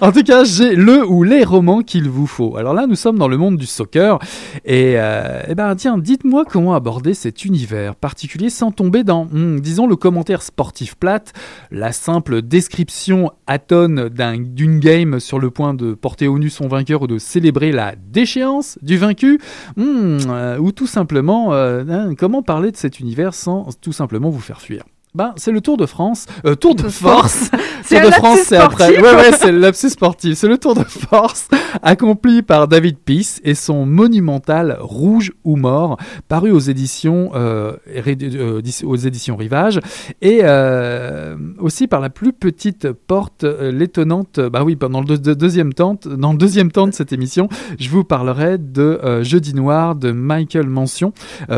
en 0.00 0.10
tout 0.10 0.24
cas, 0.24 0.42
j'ai 0.42 0.74
le 0.74 1.06
ou 1.06 1.22
les 1.22 1.44
romans 1.44 1.82
qu'il 1.82 2.10
vous 2.10 2.26
faut. 2.26 2.56
Alors 2.56 2.74
là, 2.74 2.88
nous 2.88 2.96
sommes 2.96 3.18
dans 3.18 3.28
le 3.28 3.36
monde 3.36 3.56
du 3.56 3.66
soccer, 3.66 4.18
et, 4.64 4.94
euh, 4.96 5.42
eh 5.48 5.54
ben 5.54 5.76
tiens, 5.76 5.96
dites-moi 5.96 6.44
comment 6.44 6.74
aborder 6.74 7.14
cet 7.14 7.44
univers 7.44 7.94
particulier 7.94 8.50
sans 8.50 8.72
tomber 8.72 9.04
dans, 9.04 9.26
hmm, 9.26 9.60
disons, 9.60 9.86
le 9.86 9.94
commentaire 9.94 10.42
sportif 10.42 10.96
plate, 10.96 11.32
la 11.70 11.92
simple 11.92 12.42
description 12.42 12.63
description 12.64 13.30
atone 13.46 14.08
d'une 14.08 14.78
game 14.80 15.20
sur 15.20 15.38
le 15.38 15.50
point 15.50 15.74
de 15.74 15.92
porter 15.92 16.28
au 16.28 16.38
nu 16.38 16.48
son 16.48 16.66
vainqueur 16.66 17.02
ou 17.02 17.06
de 17.06 17.18
célébrer 17.18 17.72
la 17.72 17.94
déchéance 17.94 18.78
du 18.80 18.96
vaincu, 18.96 19.38
hmm, 19.76 20.16
euh, 20.28 20.56
ou 20.56 20.72
tout 20.72 20.86
simplement 20.86 21.52
euh, 21.52 21.84
hein, 21.86 22.14
comment 22.16 22.42
parler 22.42 22.70
de 22.70 22.76
cet 22.78 23.00
univers 23.00 23.34
sans 23.34 23.68
tout 23.82 23.92
simplement 23.92 24.30
vous 24.30 24.40
faire 24.40 24.62
fuir? 24.62 24.84
Ben, 25.14 25.34
c'est 25.36 25.52
le 25.52 25.60
Tour 25.60 25.76
de 25.76 25.84
France, 25.84 26.24
euh, 26.46 26.54
Tour 26.54 26.74
de 26.74 26.88
Force. 26.88 27.50
Tour 27.88 28.00
de 28.00 28.10
France, 28.12 28.40
c'est 28.46 28.56
après. 28.56 28.98
Ouais, 28.98 29.14
ouais, 29.14 29.32
c'est 29.38 29.52
l'absus 29.52 29.90
sportif. 29.90 30.38
C'est 30.38 30.48
le 30.48 30.58
Tour 30.58 30.74
de 30.74 30.84
Force 30.84 31.48
accompli 31.82 32.42
par 32.42 32.68
David 32.68 32.98
Peace 32.98 33.40
et 33.44 33.54
son 33.54 33.86
monumental 33.86 34.78
Rouge 34.80 35.32
ou 35.44 35.56
Mort, 35.56 35.98
paru 36.28 36.50
aux 36.50 36.58
éditions, 36.58 37.32
euh, 37.34 37.74
euh, 37.88 38.62
aux 38.84 38.96
éditions 38.96 39.36
Rivage, 39.36 39.80
et 40.22 40.40
euh, 40.42 41.36
aussi 41.58 41.86
par 41.86 42.00
la 42.00 42.10
plus 42.10 42.32
petite 42.32 42.90
porte, 42.92 43.44
l'étonnante. 43.44 44.40
Bah 44.40 44.62
oui, 44.64 44.76
pendant 44.76 45.00
le 45.00 45.18
deuxième 45.18 45.72
temps, 45.72 45.98
dans 46.04 46.32
le 46.32 46.38
deuxième 46.38 46.70
temps 46.70 46.86
de 46.86 46.94
cette 46.94 47.12
émission, 47.12 47.48
je 47.78 47.88
vous 47.90 48.04
parlerai 48.04 48.58
de 48.58 48.82
euh, 48.82 49.22
Jeudi 49.22 49.54
Noir 49.54 49.94
de 49.94 50.12
Michael 50.12 50.68
Mention, 50.68 51.12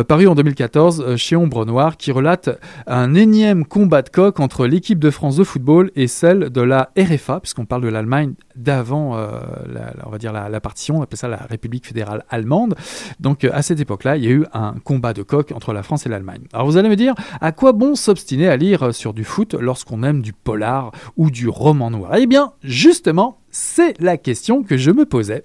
paru 0.09 0.27
en 0.27 0.35
2014 0.35 1.17
chez 1.17 1.37
Ombre 1.37 1.67
Noire, 1.67 1.97
qui 1.97 2.13
relate 2.13 2.51
un 2.87 3.15
énième 3.15 3.65
combat 3.65 4.03
de 4.03 4.09
coq 4.09 4.41
entre 4.41 4.67
l'équipe 4.67 4.99
de 4.99 5.11
France 5.11 5.37
de 5.37 5.45
football 5.45 5.91
et 5.97 6.07
celle 6.17 6.51
de 6.51 6.63
la 6.63 6.91
RFA, 6.99 7.41
puisqu'on 7.41 7.67
parle 7.67 7.83
de 7.83 7.89
l'Allemagne 7.89 8.33
d'avant, 8.57 9.17
euh, 9.17 9.39
la, 9.69 10.61
partition, 10.61 10.99
on 10.99 11.03
appelle 11.03 11.19
ça 11.19 11.29
la 11.29 11.37
République 11.37 11.87
fédérale 11.87 12.25
allemande. 12.31 12.75
Donc 13.21 13.45
euh, 13.45 13.51
à 13.53 13.61
cette 13.63 13.81
époque-là, 13.81 14.17
il 14.17 14.25
y 14.25 14.29
a 14.29 14.31
eu 14.31 14.47
un 14.55 14.75
combat 14.83 15.13
de 15.13 15.23
coq 15.23 15.53
entre 15.53 15.75
la 15.75 15.83
France 15.83 16.07
et 16.07 16.09
l'Allemagne. 16.09 16.43
Alors 16.55 16.67
vous 16.67 16.79
allez 16.79 16.89
me 16.89 16.97
dire, 16.97 17.15
à 17.41 17.53
quoi 17.53 17.73
bon 17.73 17.95
s'obstiner 17.95 18.49
à 18.49 18.57
lire 18.57 18.95
sur 18.95 19.13
du 19.13 19.25
foot 19.25 19.55
lorsqu'on 19.55 20.03
aime 20.03 20.23
du 20.23 20.33
polar 20.33 20.91
ou 21.17 21.31
du 21.31 21.49
roman 21.49 21.91
noir? 21.91 22.15
Eh 22.17 22.27
bien, 22.27 22.53
justement, 22.63 23.39
c'est 23.51 24.01
la 24.01 24.17
question 24.17 24.63
que 24.63 24.79
je 24.79 24.91
me 24.91 25.05
posais. 25.05 25.45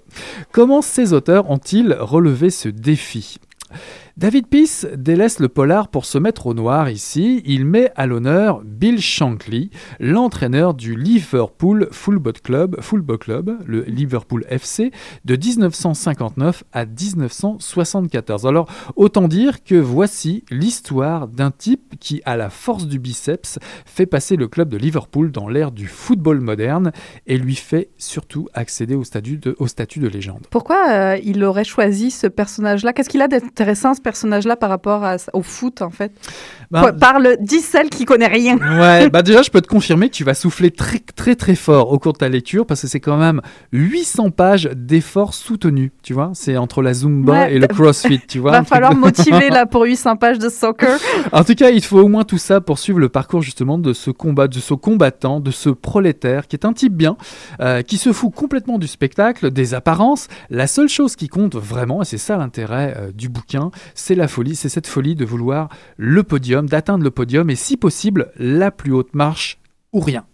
Comment 0.52 0.80
ces 0.80 1.12
auteurs 1.12 1.50
ont-ils 1.50 1.92
relevé 1.92 2.48
ce 2.48 2.70
défi? 2.70 3.38
David 4.18 4.46
Peace 4.46 4.86
délaisse 4.94 5.40
le 5.40 5.48
polar 5.48 5.88
pour 5.88 6.04
se 6.04 6.18
mettre 6.18 6.46
au 6.46 6.52
noir 6.52 6.90
ici. 6.90 7.42
Il 7.46 7.64
met 7.64 7.90
à 7.96 8.06
l'honneur 8.06 8.60
Bill 8.62 9.00
Shankly, 9.00 9.70
l'entraîneur 10.00 10.74
du 10.74 10.94
Liverpool 10.94 11.88
Football 11.90 12.34
Club, 12.42 13.58
le 13.66 13.82
Liverpool 13.84 14.44
FC, 14.50 14.90
de 15.24 15.34
1959 15.34 16.64
à 16.72 16.84
1974. 16.84 18.46
Alors, 18.46 18.68
autant 18.96 19.28
dire 19.28 19.64
que 19.64 19.76
voici 19.76 20.44
l'histoire 20.50 21.26
d'un 21.26 21.50
type 21.50 21.94
qui, 21.98 22.20
à 22.26 22.36
la 22.36 22.50
force 22.50 22.86
du 22.86 22.98
biceps, 22.98 23.58
fait 23.86 24.06
passer 24.06 24.36
le 24.36 24.46
club 24.46 24.68
de 24.68 24.76
Liverpool 24.76 25.32
dans 25.32 25.48
l'ère 25.48 25.72
du 25.72 25.86
football 25.86 26.40
moderne 26.40 26.92
et 27.26 27.38
lui 27.38 27.54
fait 27.54 27.88
surtout 27.96 28.48
accéder 28.52 28.94
au 28.94 29.04
statut 29.04 29.38
de, 29.38 29.56
au 29.58 29.66
statut 29.66 30.00
de 30.00 30.08
légende. 30.08 30.46
Pourquoi 30.50 30.90
euh, 30.90 31.18
il 31.24 31.42
aurait 31.44 31.64
choisi 31.64 32.10
ce 32.10 32.26
personnage-là? 32.26 32.92
Qu'est-ce 32.92 33.08
qu'il 33.08 33.22
a 33.22 33.28
d'intéressant, 33.28 33.94
ce 34.02 34.04
personnage-là, 34.04 34.56
par 34.56 34.68
rapport 34.68 35.04
à- 35.04 35.16
au 35.32 35.42
foot, 35.42 35.80
en 35.82 35.90
fait 35.90 36.10
Bah, 36.72 36.92
Parle, 36.98 37.36
dis 37.40 37.60
celle 37.60 37.88
qui 37.90 38.04
connaît 38.04 38.26
rien. 38.26 38.56
Ouais, 38.82 39.10
bah 39.10 39.22
déjà, 39.22 39.42
je 39.42 39.50
peux 39.50 39.60
te 39.60 39.68
confirmer 39.68 40.08
que 40.08 40.14
tu 40.14 40.24
vas 40.24 40.32
souffler 40.34 40.70
très 40.70 40.98
très 40.98 41.34
très 41.36 41.54
fort 41.54 41.92
au 41.92 41.98
cours 41.98 42.14
de 42.14 42.18
ta 42.18 42.28
lecture 42.30 42.64
parce 42.66 42.80
que 42.82 42.86
c'est 42.88 42.98
quand 43.00 43.18
même 43.18 43.40
800 43.72 44.30
pages 44.30 44.70
d'efforts 44.74 45.34
soutenus, 45.34 45.90
tu 46.02 46.14
vois. 46.14 46.30
C'est 46.34 46.56
entre 46.56 46.80
la 46.82 46.94
Zumba 46.94 47.32
Ouais, 47.32 47.54
et 47.54 47.58
le 47.58 47.66
CrossFit, 47.66 48.20
tu 48.26 48.38
vois. 48.38 48.52
Va 48.52 48.64
falloir 48.64 48.94
motiver 48.96 49.50
là 49.50 49.66
pour 49.66 49.82
800 49.84 50.16
pages 50.16 50.38
de 50.38 50.48
soccer. 50.48 50.98
En 51.32 51.44
tout 51.44 51.54
cas, 51.54 51.70
il 51.70 51.84
faut 51.84 51.98
au 52.00 52.08
moins 52.08 52.24
tout 52.24 52.38
ça 52.38 52.60
pour 52.60 52.78
suivre 52.78 52.98
le 52.98 53.08
parcours 53.08 53.42
justement 53.42 53.78
de 53.78 53.92
ce 53.92 54.10
combat, 54.10 54.48
de 54.48 54.58
ce 54.58 54.74
combattant, 54.74 55.40
de 55.40 55.50
ce 55.50 55.68
prolétaire 55.70 56.48
qui 56.48 56.56
est 56.56 56.64
un 56.64 56.72
type 56.72 56.94
bien, 56.96 57.16
euh, 57.60 57.82
qui 57.82 57.98
se 57.98 58.12
fout 58.12 58.34
complètement 58.34 58.78
du 58.78 58.86
spectacle, 58.86 59.50
des 59.50 59.74
apparences. 59.74 60.28
La 60.50 60.66
seule 60.66 60.88
chose 60.88 61.16
qui 61.16 61.28
compte 61.28 61.54
vraiment, 61.54 62.00
et 62.02 62.04
c'est 62.06 62.18
ça 62.18 62.36
l'intérêt 62.38 62.94
euh, 62.96 63.10
du 63.12 63.28
bouquin, 63.28 63.70
c'est 63.94 64.14
la 64.14 64.28
folie, 64.28 64.56
c'est 64.56 64.68
cette 64.68 64.86
folie 64.86 65.14
de 65.14 65.24
vouloir 65.24 65.68
le 65.96 66.22
podium, 66.22 66.68
d'atteindre 66.68 67.04
le 67.04 67.10
podium 67.10 67.50
et 67.50 67.56
si 67.56 67.76
possible 67.76 68.32
la 68.36 68.70
plus 68.70 68.92
haute 68.92 69.14
marche 69.14 69.58
ou 69.92 70.00
rien. 70.00 70.24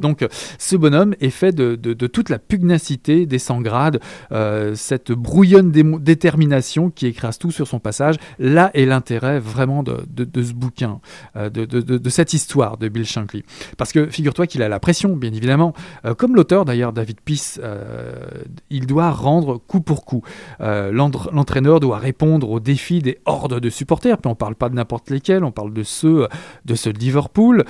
Donc, 0.00 0.22
euh, 0.22 0.28
ce 0.58 0.76
bonhomme 0.76 1.14
est 1.20 1.30
fait 1.30 1.52
de, 1.52 1.94
toute 2.06 2.28
la 2.28 2.38
pugnacité 2.38 3.26
des 3.26 3.38
100 3.38 3.60
grades, 3.60 4.00
euh, 4.32 4.74
cette 4.74 5.12
brouillonne 5.12 5.70
détermination 5.70 6.90
qui 6.90 7.06
écrase 7.06 7.38
tout 7.38 7.50
sur 7.50 7.66
son 7.66 7.78
passage. 7.78 8.16
Là 8.38 8.70
est 8.74 8.84
l'intérêt 8.84 9.40
vraiment 9.40 9.82
de, 9.82 10.04
ce 10.36 10.52
bouquin, 10.52 11.00
euh, 11.36 11.50
de, 11.50 12.08
cette 12.10 12.34
histoire 12.34 12.76
de 12.76 12.88
Bill 12.88 13.04
Shankly. 13.04 13.44
Parce 13.76 13.92
que 13.92 14.06
figure-toi 14.06 14.46
qu'il 14.46 14.62
a 14.62 14.68
la 14.68 14.78
pression, 14.78 15.16
bien 15.16 15.32
évidemment. 15.32 15.72
Comme 16.18 16.36
l'auteur 16.36 16.64
d'ailleurs, 16.64 16.92
David 16.92 17.20
Peace, 17.20 17.60
il 18.70 18.86
doit 18.86 19.10
rendre 19.10 19.58
coup 19.58 19.80
pour 19.80 20.04
coup. 20.04 20.22
L'entraîneur 20.60 21.80
doit 21.80 21.98
répondre 21.98 22.50
aux 22.50 22.60
défis 22.60 23.00
des 23.00 23.18
hordes 23.24 23.60
de 23.60 23.70
supporters. 23.70 24.18
Puis 24.18 24.30
on 24.30 24.34
parle 24.34 24.54
pas 24.54 24.68
de 24.68 24.74
n'importe 24.74 25.10
lesquels, 25.10 25.44
on 25.44 25.52
parle 25.52 25.72
de 25.72 25.82
ceux 25.82 26.28
de 26.64 26.74
de 26.74 26.98
Liverpool. 26.98 27.64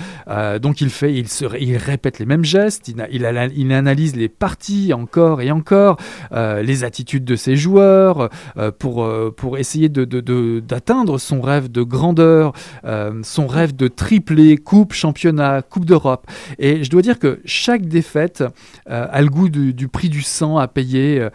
Donc 0.61 0.81
il 0.81 0.89
fait, 0.89 1.13
il, 1.13 1.27
se, 1.27 1.45
il 1.59 1.77
répète 1.77 2.14
les 2.19 2.25
mêmes 2.25 2.45
gestes, 2.45 2.91
il, 3.11 3.25
analyse 3.73 4.15
les 4.15 4.29
parties 4.29 4.93
encore 4.93 5.41
et 5.41 5.51
encore, 5.51 5.97
euh, 6.31 6.61
les 6.61 6.83
attitudes 6.83 7.25
de 7.25 7.35
ses 7.35 7.55
joueurs 7.55 8.29
euh, 8.57 8.71
pour, 8.71 9.03
euh, 9.03 9.33
pour 9.35 9.57
essayer 9.57 9.89
d'atteindre 9.89 11.17
son 11.17 11.41
rêve 11.41 11.71
de 11.71 11.83
grandeur, 11.83 12.53
son 13.23 13.47
rêve 13.47 13.75
de 13.75 13.87
triplé, 13.87 14.57
coupe, 14.57 14.93
championnat, 14.93 15.61
coupe 15.61 15.85
d'Europe. 15.85 16.25
Et 16.59 16.83
je 16.83 16.89
dois 16.89 17.01
dire 17.01 17.19
que 17.19 17.39
chaque 17.45 17.87
défaite 17.87 18.43
a 18.87 19.21
le 19.21 19.29
goût 19.29 19.49
du, 19.49 19.87
prix 19.87 20.09
du 20.09 20.21
sang 20.21 20.57
à 20.57 20.67
payer 20.67 21.27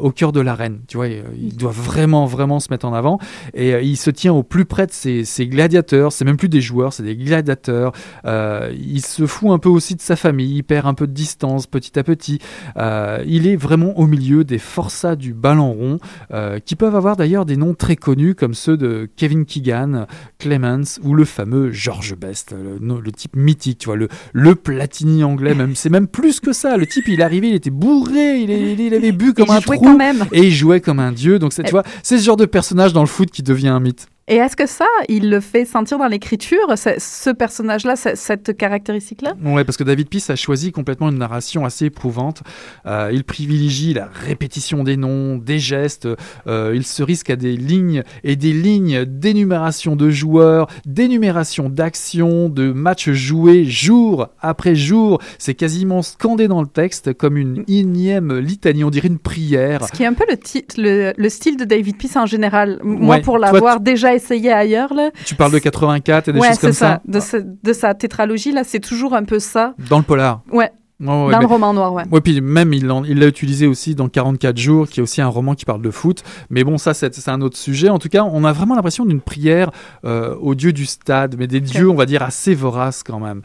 au 0.00 0.10
cœur 0.10 0.32
de 0.32 0.40
l'arène. 0.40 0.80
Tu 0.88 0.96
vois, 0.96 1.08
il 1.08 1.56
doit 1.56 1.72
vraiment, 1.72 2.26
vraiment 2.26 2.60
se 2.60 2.68
mettre 2.70 2.86
en 2.86 2.94
avant. 2.94 3.18
Et 3.54 3.72
il 3.82 3.96
se 3.96 4.10
tient 4.10 4.32
au 4.32 4.42
plus 4.42 4.64
près 4.64 4.86
de 4.86 4.92
ses, 4.92 5.24
ses 5.24 5.46
gladiateurs. 5.46 6.12
C'est 6.12 6.24
même 6.24 6.36
plus 6.36 6.48
des 6.48 6.60
joueurs, 6.60 6.92
c'est 6.92 7.02
des 7.02 7.16
gladiateurs. 7.16 7.92
Il 8.24 9.04
se 9.04 9.26
fout 9.26 9.50
un 9.50 9.58
peu 9.58 9.68
aussi 9.68 9.89
de 9.94 10.00
sa 10.00 10.16
famille. 10.16 10.56
Il 10.56 10.62
perd 10.62 10.86
un 10.86 10.94
peu 10.94 11.06
de 11.06 11.12
distance 11.12 11.66
petit 11.66 11.98
à 11.98 12.02
petit. 12.02 12.38
Euh, 12.76 13.22
il 13.26 13.46
est 13.46 13.56
vraiment 13.56 13.98
au 13.98 14.06
milieu 14.06 14.44
des 14.44 14.58
forçats 14.58 15.16
du 15.16 15.34
ballon 15.34 15.72
rond, 15.72 15.98
euh, 16.32 16.58
qui 16.58 16.76
peuvent 16.76 16.96
avoir 16.96 17.16
d'ailleurs 17.16 17.44
des 17.44 17.56
noms 17.56 17.74
très 17.74 17.96
connus 17.96 18.34
comme 18.34 18.54
ceux 18.54 18.76
de 18.76 19.08
Kevin 19.16 19.44
Keegan, 19.44 20.06
Clemens 20.38 20.98
ou 21.02 21.14
le 21.14 21.24
fameux 21.24 21.70
George 21.72 22.16
Best, 22.16 22.54
le, 22.54 23.12
type 23.12 23.36
mythique, 23.36 23.78
tu 23.78 23.86
vois, 23.86 23.96
le, 23.96 24.08
le 24.32 24.54
Platini 24.54 25.24
anglais. 25.24 25.54
Même 25.54 25.74
c'est 25.74 25.90
même 25.90 26.06
plus 26.06 26.40
que 26.40 26.52
ça. 26.52 26.76
Le 26.76 26.86
type, 26.86 27.08
il 27.08 27.22
arrivé, 27.22 27.48
il 27.48 27.54
était 27.54 27.70
bourré, 27.70 28.40
il, 28.40 28.94
avait 28.94 29.12
bu 29.12 29.32
comme 29.34 29.46
il 29.48 29.54
un 29.54 29.60
trou 29.60 29.78
quand 29.78 29.96
même. 29.96 30.26
et 30.32 30.44
il 30.44 30.52
jouait 30.52 30.80
comme 30.80 31.00
un 31.00 31.12
dieu. 31.12 31.38
Donc 31.38 31.52
tu 31.52 31.70
vois, 31.70 31.84
c'est 32.02 32.18
ce 32.18 32.24
genre 32.24 32.36
de 32.36 32.46
personnage 32.46 32.92
dans 32.92 33.00
le 33.00 33.06
foot 33.06 33.30
qui 33.30 33.42
devient 33.42 33.68
un 33.68 33.80
mythe. 33.80 34.08
Et 34.28 34.36
est-ce 34.36 34.54
que 34.54 34.66
ça, 34.66 34.86
il 35.08 35.28
le 35.28 35.40
fait 35.40 35.64
sentir 35.64 35.98
dans 35.98 36.06
l'écriture, 36.06 36.60
ce, 36.76 37.30
personnage-là, 37.30 37.96
ce- 37.96 38.14
cette 38.14 38.56
caractéristique-là? 38.56 39.34
Ouais, 39.44 39.64
parce 39.64 39.76
que 39.76 39.82
David 39.82 40.08
Peace 40.08 40.30
a 40.30 40.36
choisi 40.36 40.70
complètement 40.70 41.08
une 41.08 41.18
narration 41.18 41.64
assez 41.64 41.86
éprouvante. 41.86 42.42
Euh, 42.86 43.10
il 43.12 43.24
privilégie 43.24 43.92
la 43.92 44.06
répétition 44.06 44.84
des 44.84 44.96
noms, 44.96 45.36
des 45.36 45.58
gestes. 45.58 46.06
euh, 46.46 46.72
il 46.76 46.86
se 46.86 47.02
risque 47.02 47.30
à 47.30 47.34
des 47.36 47.56
lignes 47.56 48.04
et 48.22 48.36
des 48.36 48.52
lignes 48.52 49.04
d'énumération 49.04 49.96
de 49.96 50.10
joueurs, 50.10 50.68
d'énumération 50.86 51.68
d'actions, 51.68 52.48
de 52.48 52.70
matchs 52.72 53.10
joués 53.10 53.64
jour 53.64 54.28
après 54.40 54.76
jour. 54.76 55.20
C'est 55.38 55.54
quasiment 55.54 56.02
scandé 56.02 56.46
dans 56.46 56.60
le 56.60 56.68
texte 56.68 57.14
comme 57.14 57.36
une 57.36 57.64
énième 57.66 58.38
litanie, 58.38 58.84
on 58.84 58.90
dirait 58.90 59.08
une 59.08 59.18
prière. 59.18 59.86
Ce 59.86 59.92
qui 59.92 60.04
est 60.04 60.06
un 60.06 60.14
peu 60.14 60.24
le, 60.30 60.36
ti- 60.36 60.66
le, 60.76 61.12
le 61.16 61.28
style 61.28 61.56
de 61.56 61.64
David 61.64 61.96
Peace 61.96 62.16
en 62.16 62.26
général. 62.26 62.78
Moi, 62.84 63.16
Ouais, 63.16 63.22
pour 63.22 63.38
l'avoir 63.38 63.80
déjà 63.80 64.14
essayé 64.22 64.52
ailleurs, 64.52 64.94
là. 64.94 65.10
Tu 65.24 65.34
parles 65.34 65.52
de 65.52 65.58
84 65.58 66.28
et 66.28 66.32
des 66.32 66.38
ouais, 66.40 66.48
choses 66.48 66.58
comme 66.58 66.72
ça. 66.72 66.86
ça, 66.96 67.00
De, 67.06 67.20
ce- 67.20 67.36
de 67.38 67.72
sa 67.72 67.94
tétralogie, 67.94 68.52
là, 68.52 68.62
c'est 68.64 68.80
toujours 68.80 69.14
un 69.14 69.24
peu 69.24 69.38
ça. 69.38 69.74
dans 69.88 69.98
le 69.98 70.04
polar. 70.04 70.42
Ouais. 70.52 70.70
Ouais, 71.00 71.06
ouais, 71.26 71.32
dans 71.32 71.40
le 71.40 71.46
roman 71.46 71.72
noir, 71.72 71.92
ouais. 71.94 72.02
Ouais, 72.10 72.20
puis 72.20 72.40
même 72.42 72.72
il 72.74 72.86
l'a 72.86 73.26
utilisé 73.26 73.66
aussi 73.66 73.94
dans 73.94 74.08
44 74.08 74.58
jours, 74.58 74.86
qui 74.88 75.00
est 75.00 75.02
aussi 75.02 75.20
un 75.22 75.28
roman 75.28 75.54
qui 75.54 75.64
parle 75.64 75.80
de 75.80 75.90
foot. 75.90 76.22
Mais 76.50 76.62
bon, 76.62 76.76
ça 76.78 76.92
c'est 76.94 77.28
un 77.28 77.40
autre 77.40 77.56
sujet. 77.56 77.88
En 77.88 77.98
tout 77.98 78.08
cas, 78.10 78.22
on 78.24 78.44
a 78.44 78.52
vraiment 78.52 78.74
l'impression 78.74 79.06
d'une 79.06 79.20
prière 79.22 79.70
euh, 80.04 80.34
aux 80.36 80.54
dieux 80.54 80.72
du 80.74 80.84
stade, 80.86 81.36
mais 81.38 81.46
des 81.46 81.60
dieux, 81.60 81.88
on 81.88 81.94
va 81.94 82.04
dire, 82.06 82.22
assez 82.22 82.54
voraces 82.54 83.02
quand 83.02 83.18
même. 83.18 83.40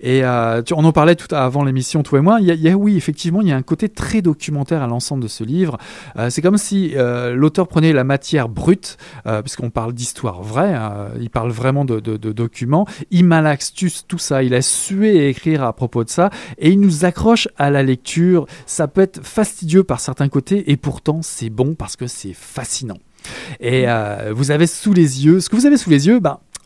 Et 0.00 0.22
euh, 0.22 0.62
tu- 0.62 0.74
on 0.74 0.84
en 0.84 0.92
parlait 0.92 1.14
tout 1.16 1.34
avant 1.34 1.64
l'émission, 1.64 2.02
toi 2.02 2.18
et 2.18 2.22
moi. 2.22 2.38
Il 2.40 2.46
y, 2.46 2.50
a, 2.50 2.54
il 2.54 2.60
y 2.60 2.68
a- 2.68 2.76
oui, 2.76 2.96
effectivement, 2.96 3.40
il 3.40 3.48
y 3.48 3.52
a 3.52 3.56
un 3.56 3.62
côté 3.62 3.88
très 3.88 4.20
documentaire 4.22 4.82
à 4.82 4.86
l'ensemble 4.86 5.22
de 5.22 5.28
ce 5.28 5.44
livre. 5.44 5.78
Euh, 6.18 6.28
c'est 6.30 6.42
comme 6.42 6.58
si 6.58 6.92
euh, 6.96 7.34
l'auteur 7.34 7.68
prenait 7.68 7.92
la 7.92 8.04
matière 8.04 8.48
brute, 8.48 8.98
puisqu'on 9.42 9.70
parle 9.70 9.92
d'histoire 9.94 10.42
vraie. 10.42 10.74
euh, 10.74 11.08
il 11.20 11.30
parle 11.30 11.50
vraiment 11.50 11.84
de, 11.84 12.00
de- 12.00 12.16
de 12.16 12.32
documents. 12.32 12.86
Il 13.10 13.24
malaxe 13.24 13.72
tout, 13.72 13.88
tout 14.06 14.18
ça. 14.18 14.42
Il 14.42 14.54
a 14.54 14.62
sué 14.62 15.20
à 15.20 15.28
écrire 15.28 15.62
à 15.64 15.72
propos 15.72 16.04
de 16.04 16.10
ça, 16.10 16.30
et 16.58 16.70
il 16.70 16.80
nous 16.80 16.97
accroche 17.04 17.48
à 17.56 17.70
la 17.70 17.82
lecture. 17.82 18.46
Ça 18.66 18.88
peut 18.88 19.00
être 19.00 19.24
fastidieux 19.24 19.84
par 19.84 20.00
certains 20.00 20.28
côtés, 20.28 20.70
et 20.70 20.76
pourtant 20.76 21.20
c'est 21.22 21.50
bon 21.50 21.74
parce 21.74 21.96
que 21.96 22.06
c'est 22.06 22.34
fascinant. 22.34 22.98
Et 23.60 23.88
euh, 23.88 24.32
vous 24.34 24.50
avez 24.50 24.66
sous 24.66 24.92
les 24.92 25.24
yeux, 25.24 25.40
ce 25.40 25.48
que 25.48 25.56
vous 25.56 25.66
avez 25.66 25.76
sous 25.76 25.90
les 25.90 26.06
yeux, 26.06 26.20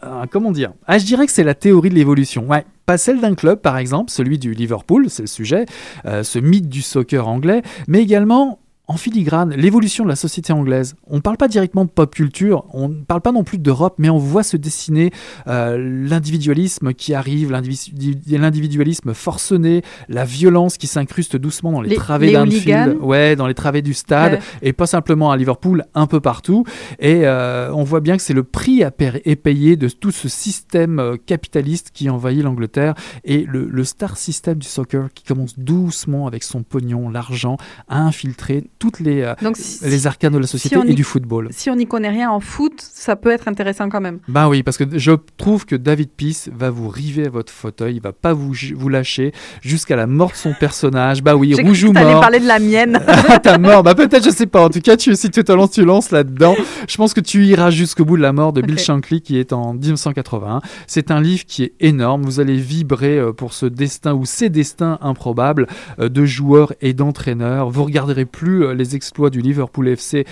euh, 0.05 0.25
comment 0.31 0.53
dire? 0.53 0.73
Ah, 0.87 0.99
Je 0.99 1.05
dirais 1.05 1.27
que 1.27 1.33
c'est 1.33 1.45
la 1.45 1.55
théorie 1.55 1.91
de 1.91 1.95
l'évolution. 1.95 2.47
Ouais. 2.49 2.65
Pas 2.87 2.99
celle 2.99 3.21
d'un 3.21 3.35
club, 3.35 3.61
par 3.61 3.79
exemple, 3.79 4.11
celui 4.11 4.39
du 4.39 4.53
Liverpool, 4.53 5.09
c'est 5.09 5.23
le 5.23 5.29
sujet, 5.29 5.67
euh, 6.05 6.25
ce 6.25 6.39
mythe 6.41 6.69
du 6.69 6.83
soccer 6.83 7.29
anglais, 7.29 7.63
mais 7.87 8.03
également 8.03 8.59
en 8.89 8.97
filigrane, 8.97 9.55
l'évolution 9.55 10.05
de 10.05 10.09
la 10.09 10.17
société 10.17 10.53
anglaise. 10.53 10.97
On 11.07 11.17
ne 11.17 11.21
parle 11.21 11.37
pas 11.37 11.49
directement 11.49 11.85
de 11.85 11.91
pop 11.91 12.13
culture, 12.15 12.65
on 12.75 12.89
ne 12.89 13.03
parle 13.05 13.21
pas 13.21 13.33
non 13.33 13.45
plus 13.45 13.59
d'Europe, 13.59 13.95
mais 13.99 14.11
on 14.11 14.19
voit 14.19 14.43
se 14.43 14.57
dessiner 14.57 15.13
euh, 15.47 15.79
l'individualisme 16.09 16.93
qui 16.93 17.15
arrive, 17.15 17.51
l'individu- 17.53 18.19
l'individualisme 18.29 19.15
forcené, 19.15 19.83
la 20.09 20.25
violence 20.25 20.77
qui 20.79 20.87
s'incruste 20.87 21.37
doucement 21.37 21.73
dans 21.73 21.81
les, 21.81 21.91
Les- 21.91 21.97
travées 21.97 22.33
d'Anfield, 22.33 22.89
hooligans. 22.91 23.07
ouais, 23.07 23.37
dans 23.37 23.47
les 23.47 23.55
travées 23.55 23.83
du 23.83 23.95
stade, 23.95 24.33
Ouais. 24.35 24.39
et 24.63 24.73
pas 24.73 24.87
simplement 24.87 25.31
à 25.31 25.37
Liverpool, 25.37 25.85
un 25.95 26.07
peu 26.07 26.21
partout. 26.21 26.65
Et 26.99 27.21
euh, 27.25 27.73
on 27.73 27.85
voit 27.85 28.01
bien 28.01 28.17
que 28.17 28.23
c'est 28.23 28.35
le 28.35 28.43
prix 28.45 28.83
à 28.83 28.91
pa- 28.91 29.19
est 29.25 29.37
payé 29.37 29.77
de 29.77 29.89
tout 29.89 30.11
ce 30.11 30.29
système 30.29 30.99
euh, 30.99 31.17
capitaliste 31.25 31.91
qui 31.95 32.11
envahit 32.11 32.43
l'Angleterre 32.43 32.95
et 33.25 33.45
le, 33.49 33.69
le 33.71 33.85
star 33.85 34.17
system 34.17 34.59
du 34.59 34.67
soccer 34.67 35.09
qui 35.15 35.25
commence 35.25 35.59
doucement 35.59 36.27
avec 36.27 36.43
son 36.43 36.63
pognon, 36.63 37.09
l'argent, 37.09 37.57
à 37.89 38.01
infiltrer 38.03 38.65
toutes 38.83 38.99
les, 39.01 39.23
euh, 39.23 39.35
Donc, 39.43 39.57
si- 39.57 39.85
les 39.85 40.07
arcanes 40.09 40.33
de 40.33 40.39
la 40.39 40.47
société 40.49 40.77
si 40.83 40.91
et 40.91 40.95
du 40.95 41.05
football. 41.05 41.49
Si 41.53 41.71
on 41.71 41.77
n'y 41.77 41.87
connaît 41.87 42.09
rien 42.11 42.31
en 42.31 42.41
foot, 42.41 42.75
ça 42.79 43.15
peut 43.15 43.31
être 43.31 43.47
intéressant 43.47 43.89
quand 43.89 44.01
même. 44.01 44.19
Ben 44.27 44.49
oui, 44.49 44.65
parce 44.65 44.77
que 44.77 44.85
je 44.99 45.13
trouve 45.37 45.67
que 45.67 45.77
David 45.77 46.11
Peace 46.17 46.49
va 46.53 46.71
vous 46.71 46.89
river 46.89 47.27
à 47.27 47.31
votre 47.31 47.53
fauteuil, 47.53 47.95
il 47.97 48.03
va 48.03 48.13
pas 48.13 48.33
vous, 48.33 48.53
vous 48.75 48.89
lâcher 48.89 49.33
jusqu'à 49.61 49.95
la 49.95 50.09
mort 50.09 50.33
de 50.33 50.37
son 50.37 50.53
personnage. 50.59 51.23
Bah 51.23 51.37
oui, 51.37 51.51
J'ai 51.51 51.63
cru 51.63 51.69
rouge 51.69 51.85
ou 51.85 51.93
mort. 51.93 52.21
parler 52.21 52.41
de 52.41 52.47
la 52.49 52.59
mienne. 52.59 52.99
Ah, 53.29 53.39
ta 53.39 53.57
mort, 53.57 53.83
bah 53.85 53.95
peut-être, 53.95 54.25
je 54.25 54.31
sais 54.31 54.47
pas. 54.47 54.65
En 54.65 54.69
tout 54.69 54.81
cas, 54.81 54.97
tu, 54.97 55.15
si 55.15 55.31
tu 55.31 55.45
te 55.45 55.53
lances, 55.53 55.71
tu 55.71 55.85
lances 55.85 56.11
là-dedans. 56.11 56.57
Je 56.89 56.97
pense 56.97 57.15
que 57.15 57.21
tu 57.21 57.45
iras 57.47 57.71
jusqu'au 57.71 58.05
bout 58.05 58.17
de 58.17 58.23
la 58.23 58.33
mort 58.33 58.53
de 58.53 58.61
Bill. 58.61 58.79
Shankly 58.79 59.21
qui 59.23 59.39
est 59.39 59.53
en 59.53 59.75
1981. 59.75 60.61
C'est 60.87 61.11
un 61.11 61.21
livre 61.21 61.45
qui 61.47 61.63
est 61.65 61.73
énorme. 61.81 62.23
Vous 62.23 62.41
allez 62.41 62.57
vibrer 62.57 63.19
euh, 63.19 63.33
pour 63.33 63.53
ce 63.53 63.67
destin 63.67 64.13
ou 64.15 64.25
ces 64.27 64.49
destins 64.51 64.99
improbables 65.01 65.67
euh, 66.01 66.09
de 66.09 66.25
joueurs 66.25 66.73
et 66.81 66.93
d'entraîneurs. 66.95 67.71
Vous 67.71 67.85
regarderez 67.85 68.25
plus 68.25 68.65
les 68.75 68.97
exploits 68.97 69.31
du 69.31 69.41
Liverpool 69.41 69.89
FC 69.89 70.27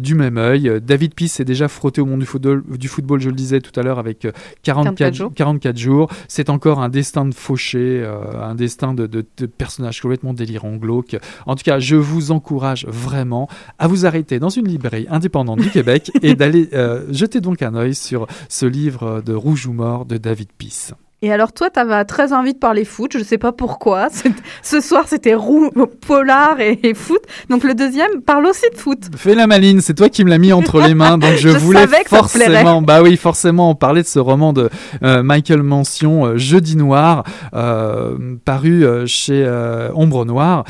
du 0.00 0.14
même 0.14 0.38
œil. 0.38 0.80
David 0.82 1.14
Peace 1.14 1.28
s'est 1.28 1.44
déjà 1.44 1.68
frotté 1.68 2.00
au 2.00 2.06
monde 2.06 2.20
du 2.20 2.26
football, 2.26 2.62
du 2.78 2.88
football, 2.88 3.20
je 3.20 3.28
le 3.28 3.34
disais 3.34 3.60
tout 3.60 3.78
à 3.78 3.82
l'heure, 3.82 3.98
avec 3.98 4.26
44, 4.62 5.14
jours. 5.14 5.32
44 5.34 5.76
jours. 5.76 6.10
C'est 6.28 6.50
encore 6.50 6.80
un 6.80 6.88
destin 6.88 7.24
de 7.24 7.34
fauché, 7.34 8.04
un 8.40 8.54
destin 8.54 8.94
de, 8.94 9.06
de, 9.06 9.24
de 9.36 9.46
personnage 9.46 10.00
complètement 10.00 10.34
délirant, 10.34 10.76
glauque. 10.76 11.16
En 11.46 11.56
tout 11.56 11.64
cas, 11.64 11.78
je 11.78 11.96
vous 11.96 12.30
encourage 12.30 12.86
vraiment 12.86 13.48
à 13.78 13.88
vous 13.88 14.06
arrêter 14.06 14.38
dans 14.38 14.48
une 14.48 14.68
librairie 14.68 15.06
indépendante 15.10 15.60
du 15.60 15.70
Québec 15.70 16.10
et 16.22 16.34
d'aller 16.34 16.68
jeter 17.10 17.40
donc 17.40 17.62
un 17.62 17.74
œil 17.74 17.94
sur 17.94 18.26
ce 18.48 18.66
livre 18.66 19.22
de 19.24 19.34
Rouge 19.34 19.66
ou 19.66 19.72
Mort 19.72 20.06
de 20.06 20.16
David 20.16 20.48
Peace. 20.56 20.92
Et 21.24 21.32
alors 21.32 21.52
toi, 21.52 21.70
tu 21.70 21.78
avais 21.78 22.04
très 22.04 22.32
envie 22.32 22.52
de 22.52 22.58
parler 22.58 22.84
foot, 22.84 23.12
je 23.12 23.18
ne 23.18 23.22
sais 23.22 23.38
pas 23.38 23.52
pourquoi. 23.52 24.08
Ce 24.62 24.80
soir, 24.80 25.04
c'était 25.06 25.34
roux, 25.34 25.70
polar 26.04 26.58
et, 26.58 26.94
foot. 26.94 27.22
Donc 27.48 27.62
le 27.62 27.74
deuxième 27.74 28.22
parle 28.22 28.46
aussi 28.46 28.68
de 28.72 28.76
foot. 28.76 28.98
Fais 29.16 29.36
la 29.36 29.46
maline, 29.46 29.80
c'est 29.80 29.94
toi 29.94 30.08
qui 30.08 30.24
me 30.24 30.30
l'as 30.30 30.38
mis 30.38 30.52
entre 30.52 30.80
les 30.80 30.94
mains, 30.94 31.18
donc 31.18 31.36
je, 31.36 31.48
voulais 31.48 31.86
forcément, 32.06 32.82
bah 32.82 33.02
oui, 33.02 33.16
forcément 33.16 33.72
parler 33.76 34.02
de 34.02 34.08
ce 34.08 34.18
roman 34.18 34.52
de 34.52 34.68
euh, 35.04 35.22
Michael 35.22 35.62
Mention, 35.62 36.26
euh, 36.26 36.38
Jeudi 36.38 36.76
Noir, 36.76 37.22
euh, 37.54 38.34
paru 38.44 38.84
chez 39.06 39.48
Ombre 39.94 40.24
Noire, 40.24 40.64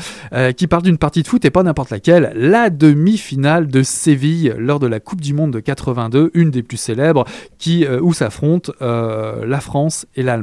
qui 0.55 0.67
parle 0.67 0.83
d'une 0.83 0.99
partie 0.99 1.23
de 1.23 1.27
foot 1.27 1.43
et 1.45 1.49
pas 1.49 1.63
n'importe 1.63 1.89
laquelle, 1.89 2.31
la 2.35 2.69
demi-finale 2.69 3.67
de 3.67 3.81
Séville 3.81 4.53
lors 4.59 4.79
de 4.79 4.85
la 4.85 4.99
Coupe 4.99 5.21
du 5.21 5.33
Monde 5.33 5.51
de 5.51 5.59
82, 5.59 6.29
une 6.35 6.51
des 6.51 6.61
plus 6.61 6.77
célèbres, 6.77 7.25
qui 7.57 7.87
où 7.87 8.13
s'affrontent 8.13 8.71
la 8.79 9.59
France 9.59 10.05
et 10.15 10.21
l'Allemagne 10.21 10.42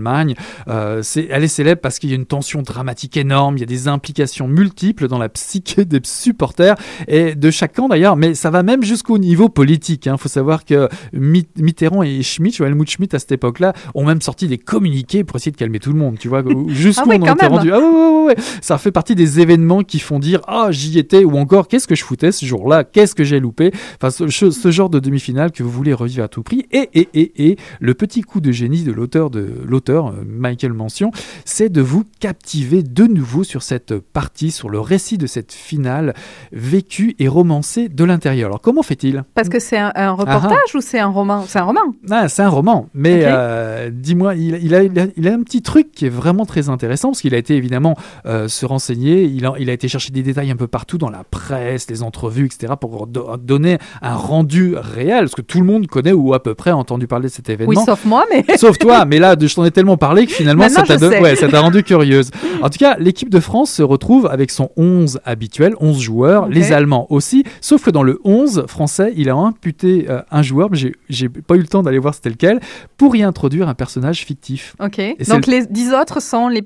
euh, 0.68 1.02
c'est, 1.02 1.28
elle 1.30 1.44
est 1.44 1.48
célèbre 1.48 1.80
parce 1.80 1.98
qu'il 1.98 2.10
y 2.10 2.12
a 2.12 2.16
une 2.16 2.26
tension 2.26 2.62
dramatique 2.62 3.16
énorme, 3.16 3.56
il 3.56 3.60
y 3.60 3.62
a 3.62 3.66
des 3.66 3.88
implications 3.88 4.48
multiples 4.48 5.08
dans 5.08 5.18
la 5.18 5.28
psyché 5.28 5.84
des 5.84 6.00
supporters 6.04 6.76
et 7.08 7.34
de 7.34 7.50
chaque 7.50 7.74
camp 7.74 7.88
d'ailleurs, 7.88 8.16
mais 8.16 8.34
ça 8.34 8.50
va 8.50 8.62
même 8.62 8.82
jusqu'au 8.82 9.18
niveau 9.18 9.48
politique. 9.48 10.06
Il 10.06 10.10
hein. 10.10 10.16
faut 10.16 10.28
savoir 10.28 10.64
que 10.64 10.88
Mitterrand 11.12 12.02
et 12.02 12.22
Schmitt, 12.22 12.60
Helmut 12.60 12.90
Schmitt 12.90 13.14
à 13.14 13.18
cette 13.18 13.32
époque-là, 13.32 13.72
ont 13.94 14.04
même 14.04 14.20
sorti 14.20 14.48
des 14.48 14.58
communiqués 14.58 15.24
pour 15.24 15.36
essayer 15.36 15.52
de 15.52 15.56
calmer 15.56 15.78
tout 15.78 15.92
le 15.92 15.98
monde. 15.98 16.18
Tu 16.18 16.28
vois, 16.28 16.42
jusqu'où 16.68 17.10
ah 17.10 17.16
on 17.18 17.34
était 17.34 17.46
rendu. 17.46 17.72
Ah 17.72 17.78
ouais, 17.78 18.24
ouais, 18.26 18.36
ça 18.60 18.78
fait 18.78 18.92
partie 18.92 19.14
des 19.14 19.40
événements 19.40 19.82
qui 19.82 19.98
font 19.98 20.18
dire 20.18 20.40
ah 20.46 20.68
j'y 20.70 20.98
étais 20.98 21.24
ou 21.24 21.36
encore 21.36 21.68
qu'est-ce 21.68 21.86
que 21.86 21.94
je 21.94 22.04
foutais 22.04 22.32
ce 22.32 22.44
jour-là, 22.46 22.84
qu'est-ce 22.84 23.14
que 23.14 23.24
j'ai 23.24 23.40
loupé? 23.40 23.72
Enfin, 24.00 24.10
ce, 24.10 24.50
ce 24.50 24.70
genre 24.70 24.90
de 24.90 24.98
demi-finale 24.98 25.52
que 25.52 25.62
vous 25.62 25.70
voulez 25.70 25.92
revivre 25.92 26.24
à 26.24 26.28
tout 26.28 26.42
prix. 26.42 26.66
Et 26.70 26.88
et 26.94 27.08
et 27.14 27.50
et 27.50 27.56
le 27.80 27.94
petit 27.94 28.22
coup 28.22 28.40
de 28.40 28.52
génie 28.52 28.82
de 28.82 28.92
l'auteur 28.92 29.30
de 29.30 29.48
l'auteur 29.66 29.89
euh, 29.90 30.24
Michael 30.26 30.72
Mention, 30.72 31.11
c'est 31.44 31.68
de 31.68 31.81
vous 31.81 32.05
captiver 32.20 32.83
de 32.83 33.05
nouveau 33.05 33.44
sur 33.44 33.62
cette 33.62 33.98
partie, 33.98 34.50
sur 34.50 34.68
le 34.68 34.81
récit 34.81 35.18
de 35.18 35.26
cette 35.26 35.53
finale 35.53 36.14
vécue 36.53 37.14
et 37.18 37.29
romancée 37.29 37.88
de 37.88 38.05
l'intérieur. 38.05 38.48
Alors 38.48 38.61
comment 38.61 38.83
fait-il? 38.83 39.24
Parce 39.35 39.48
que 39.48 39.59
c'est 39.59 39.79
un, 39.79 40.12
reportage 40.12 40.53
ah 40.53 40.70
ah. 40.74 40.76
ou 40.76 40.81
c'est 40.81 40.98
un 40.98 41.09
roman? 41.09 41.44
C'est 41.46 41.59
un 41.59 41.64
roman. 41.64 41.81
Ah, 42.11 42.29
c'est 42.29 42.42
un 42.42 42.48
roman, 42.48 42.88
mais 42.94 43.22
euh, 43.24 43.90
dis-moi, 43.92 44.35
il, 44.35 44.74
a, 44.74 44.83
il, 44.83 45.29
a, 45.29 45.33
un 45.33 45.42
petit 45.42 45.62
truc 45.62 45.92
qui 45.92 46.07
est 46.07 46.11
vraiment 46.11 46.46
très 46.46 46.68
intéressant 46.68 47.09
parce 47.09 47.20
qu'il 47.20 47.35
a 47.35 47.38
été 47.38 47.57
évidemment 47.57 47.96
euh, 48.26 48.48
se 48.48 48.66
renseigner, 48.66 49.24
il 49.24 49.46
a, 49.46 49.55
il 49.59 49.70
a 49.70 49.72
été 49.72 49.88
chercher 49.88 50.12
des 50.12 50.22
détails 50.22 50.50
un 50.50 50.57
peu 50.57 50.66
partout 50.66 50.98
dans 50.98 51.11
la 51.11 51.24
presse, 51.24 51.88
les 51.90 52.03
entrevues, 52.03 52.46
etc. 52.46 52.74
pour 52.81 53.07
donner 53.07 53.79
un 54.03 54.14
rendu 54.14 54.74
réel, 54.76 55.20
parce 55.20 55.35
que 55.35 55.42
tout 55.42 55.59
le 55.59 55.66
monde 55.66 55.87
connaît 55.87 56.12
ou 56.12 56.35
à 56.35 56.42
peu 56.42 56.55
près 56.55 56.70
entendu 56.70 57.07
parler 57.07 57.29
de 57.29 57.33
cet 57.33 57.48
événement. 57.48 57.81
Oui, 57.81 57.85
sauf 57.85 58.05
moi, 58.05 58.24
mais... 58.31 58.44
Sauf 58.57 58.79
toi, 58.79 59.05
mais 59.05 59.18
là, 59.18 59.37
je 59.40 59.55
t'en 59.55 59.64
ai 59.64 59.69
tellement 59.70 59.96
parlé 59.96 60.26
que 60.26 60.33
finalement, 60.33 60.68
ça 60.68 60.83
t'a 60.83 61.61
rendu 61.61 61.83
curieuse. 61.90 62.30
En 62.62 62.70
tout 62.70 62.78
cas, 62.78 62.96
l'équipe 62.98 63.30
de 63.30 63.40
France 63.40 63.70
se 63.70 63.83
retrouve 63.83 64.26
avec 64.26 64.50
son 64.50 64.70
11 64.76 65.20
habituel, 65.24 65.74
11 65.80 66.00
joueurs, 66.00 66.48
les 66.48 66.72
Allemands 66.72 67.06
aussi, 67.11 67.44
sauf 67.61 67.85
que 67.85 67.90
dans 67.90 68.02
le 68.02 68.20
11 68.24 68.64
français, 68.66 69.12
il 69.16 69.28
a 69.28 69.35
imputé 69.35 70.06
euh, 70.09 70.22
un 70.30 70.42
joueur, 70.42 70.68
mais 70.70 70.78
j'ai 71.09 71.28
pas 71.28 71.54
eu 71.54 71.61
le 71.61 71.66
temps 71.66 71.83
d'aller 71.83 71.98
voir 71.98 72.14
c'était 72.14 72.30
lequel, 72.30 72.61
pour 72.96 73.16
y 73.16 73.22
introduire 73.22 73.68
un 73.68 73.74
personnage 73.74 74.24
fictif. 74.24 74.74
Ok. 74.80 75.00
Donc 75.28 75.46
les 75.46 75.66
10 75.66 75.92
autres 75.94 76.20
sont 76.20 76.48
les, 76.48 76.64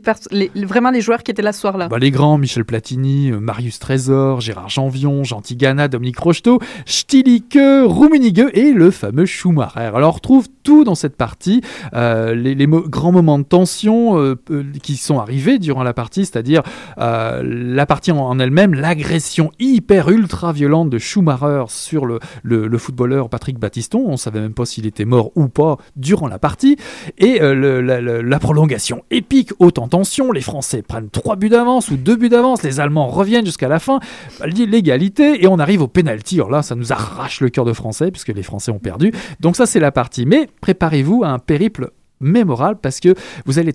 vraiment 0.64 0.90
les 0.90 1.00
joueurs 1.00 1.22
qui 1.22 1.30
étaient 1.30 1.42
là 1.42 1.52
ce 1.52 1.60
soir-là. 1.60 1.88
Bah, 1.88 1.98
les 1.98 2.10
grands, 2.10 2.38
Michel 2.38 2.64
Platini, 2.64 3.30
euh, 3.30 3.40
Marius 3.40 3.78
Trésor, 3.78 4.40
Gérard 4.40 4.68
Janvion, 4.68 5.24
Jean 5.24 5.40
Tigana, 5.40 5.88
Dominique 5.88 6.18
Rocheteau, 6.18 6.60
Stilike, 6.86 7.58
Rummenigge 7.58 8.50
et 8.52 8.72
le 8.72 8.90
fameux 8.90 9.26
Schumacher. 9.26 9.90
Alors 9.94 10.10
on 10.10 10.16
retrouve 10.16 10.48
tout 10.62 10.84
dans 10.84 10.94
cette 10.94 11.16
partie, 11.16 11.60
euh, 11.94 12.34
les, 12.34 12.54
les 12.54 12.66
grands 12.94 13.12
moments 13.12 13.40
de 13.40 13.44
tension 13.44 14.18
euh, 14.18 14.36
euh, 14.50 14.62
qui 14.80 14.96
sont 14.96 15.18
arrivés 15.18 15.58
durant 15.58 15.82
la 15.82 15.92
partie, 15.92 16.24
c'est-à-dire 16.24 16.62
euh, 16.98 17.42
la 17.44 17.86
partie 17.86 18.12
en, 18.12 18.38
elle-même, 18.38 18.72
l'agression 18.72 19.50
hyper 19.58 20.08
ultra 20.10 20.52
violente 20.52 20.90
de 20.90 20.98
Schumacher 20.98 21.64
sur 21.68 22.06
le, 22.06 22.20
le, 22.44 22.78
footballeur 22.78 23.28
Patrick 23.28 23.58
Battiston. 23.58 24.04
On 24.06 24.16
savait 24.16 24.40
même 24.40 24.54
pas 24.54 24.64
s'il 24.64 24.86
était 24.86 25.04
mort 25.04 25.32
ou 25.34 25.48
pas 25.48 25.76
durant 25.96 26.28
la 26.28 26.38
partie. 26.38 26.76
Et 27.18 27.40
la, 27.40 28.38
prolongation 28.38 29.02
épique, 29.10 29.50
haute 29.58 29.78
en 29.78 29.88
tension. 29.88 30.30
Les 30.30 30.40
Français 30.40 30.82
prennent 30.82 31.10
trois 31.10 31.34
buts 31.34 31.48
d'avance 31.48 31.90
ou 31.90 31.96
deux 31.96 32.16
buts 32.16 32.28
d'avance. 32.28 32.62
Les 32.62 32.78
Allemands 32.78 33.08
reviennent 33.08 33.46
jusqu'à 33.46 33.68
la 33.68 33.80
fin. 33.80 33.98
L'égalité 34.44 35.42
et 35.42 35.48
on 35.48 35.58
arrive 35.58 35.82
au 35.82 35.88
penalty. 35.88 36.36
Alors 36.36 36.50
là, 36.50 36.62
ça 36.62 36.74
nous 36.74 36.92
arrache 36.92 37.40
le 37.40 37.48
cœur 37.48 37.64
de 37.64 37.72
Français 37.72 38.10
puisque 38.12 38.28
les 38.28 38.42
Français 38.42 38.70
ont 38.70 38.78
perdu. 38.78 39.12
Donc 39.40 39.56
ça, 39.56 39.66
c'est 39.66 39.80
la 39.80 39.90
partie. 39.90 40.26
Mais 40.26 40.48
préparez-vous 40.60 41.24
à 41.24 41.28
un 41.28 41.38
périple 41.38 41.90
mémorable 42.20 42.78
parce 42.80 43.00
que 43.00 43.14
vous 43.44 43.58
allez 43.58 43.72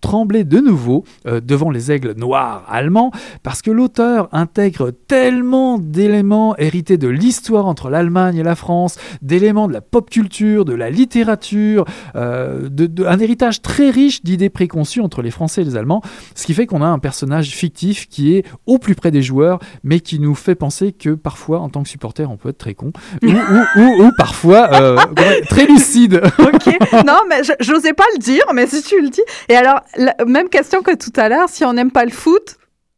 trembler 0.00 0.44
de 0.44 0.58
nouveau 0.58 1.04
euh, 1.26 1.40
devant 1.40 1.70
les 1.70 1.92
aigles 1.92 2.14
noirs 2.16 2.64
allemands 2.68 3.10
parce 3.42 3.62
que 3.62 3.70
l'auteur 3.70 4.28
intègre 4.32 4.90
tellement 4.90 5.78
d'éléments 5.78 6.56
hérités 6.56 6.98
de 6.98 7.08
l'histoire 7.08 7.66
entre 7.66 7.88
l'Allemagne 7.88 8.36
et 8.36 8.42
la 8.42 8.54
France, 8.54 8.98
d'éléments 9.22 9.68
de 9.68 9.72
la 9.72 9.80
pop 9.80 10.10
culture, 10.10 10.64
de 10.64 10.74
la 10.74 10.90
littérature, 10.90 11.84
euh, 12.16 12.68
de, 12.68 13.04
un 13.04 13.18
héritage 13.18 13.62
très 13.62 13.90
riche 13.90 14.22
d'idées 14.22 14.50
préconçues 14.50 15.00
entre 15.00 15.22
les 15.22 15.30
Français 15.30 15.62
et 15.62 15.64
les 15.64 15.76
Allemands, 15.76 16.02
ce 16.34 16.46
qui 16.46 16.54
fait 16.54 16.66
qu'on 16.66 16.82
a 16.82 16.86
un 16.86 16.98
personnage 16.98 17.50
fictif 17.50 18.08
qui 18.08 18.34
est 18.34 18.44
au 18.66 18.78
plus 18.78 18.94
près 18.94 19.10
des 19.10 19.22
joueurs 19.22 19.58
mais 19.84 20.00
qui 20.00 20.18
nous 20.18 20.34
fait 20.34 20.54
penser 20.54 20.92
que 20.92 21.10
parfois 21.10 21.60
en 21.60 21.68
tant 21.68 21.82
que 21.82 21.88
supporter 21.88 22.28
on 22.30 22.36
peut 22.36 22.50
être 22.50 22.58
très 22.58 22.74
con 22.74 22.92
ou, 23.22 23.28
ou, 23.76 24.10
parfois 24.16 24.68
euh, 24.74 24.96
très 25.48 25.66
lucide. 25.66 26.20
ok, 26.38 26.66
non 27.06 27.20
mais 27.28 27.42
je 27.42 27.75
n'osais 27.76 27.92
pas 27.92 28.06
le 28.14 28.18
dire, 28.18 28.44
mais 28.52 28.66
si 28.66 28.82
tu 28.82 29.00
le 29.00 29.08
dis. 29.08 29.22
Et 29.48 29.56
alors, 29.56 29.80
même 30.26 30.48
question 30.48 30.82
que 30.82 30.94
tout 30.94 31.12
à 31.16 31.28
l'heure, 31.28 31.48
si 31.48 31.64
on 31.64 31.72
n'aime 31.72 31.90
pas 31.90 32.04
le 32.04 32.10
foot, 32.10 32.56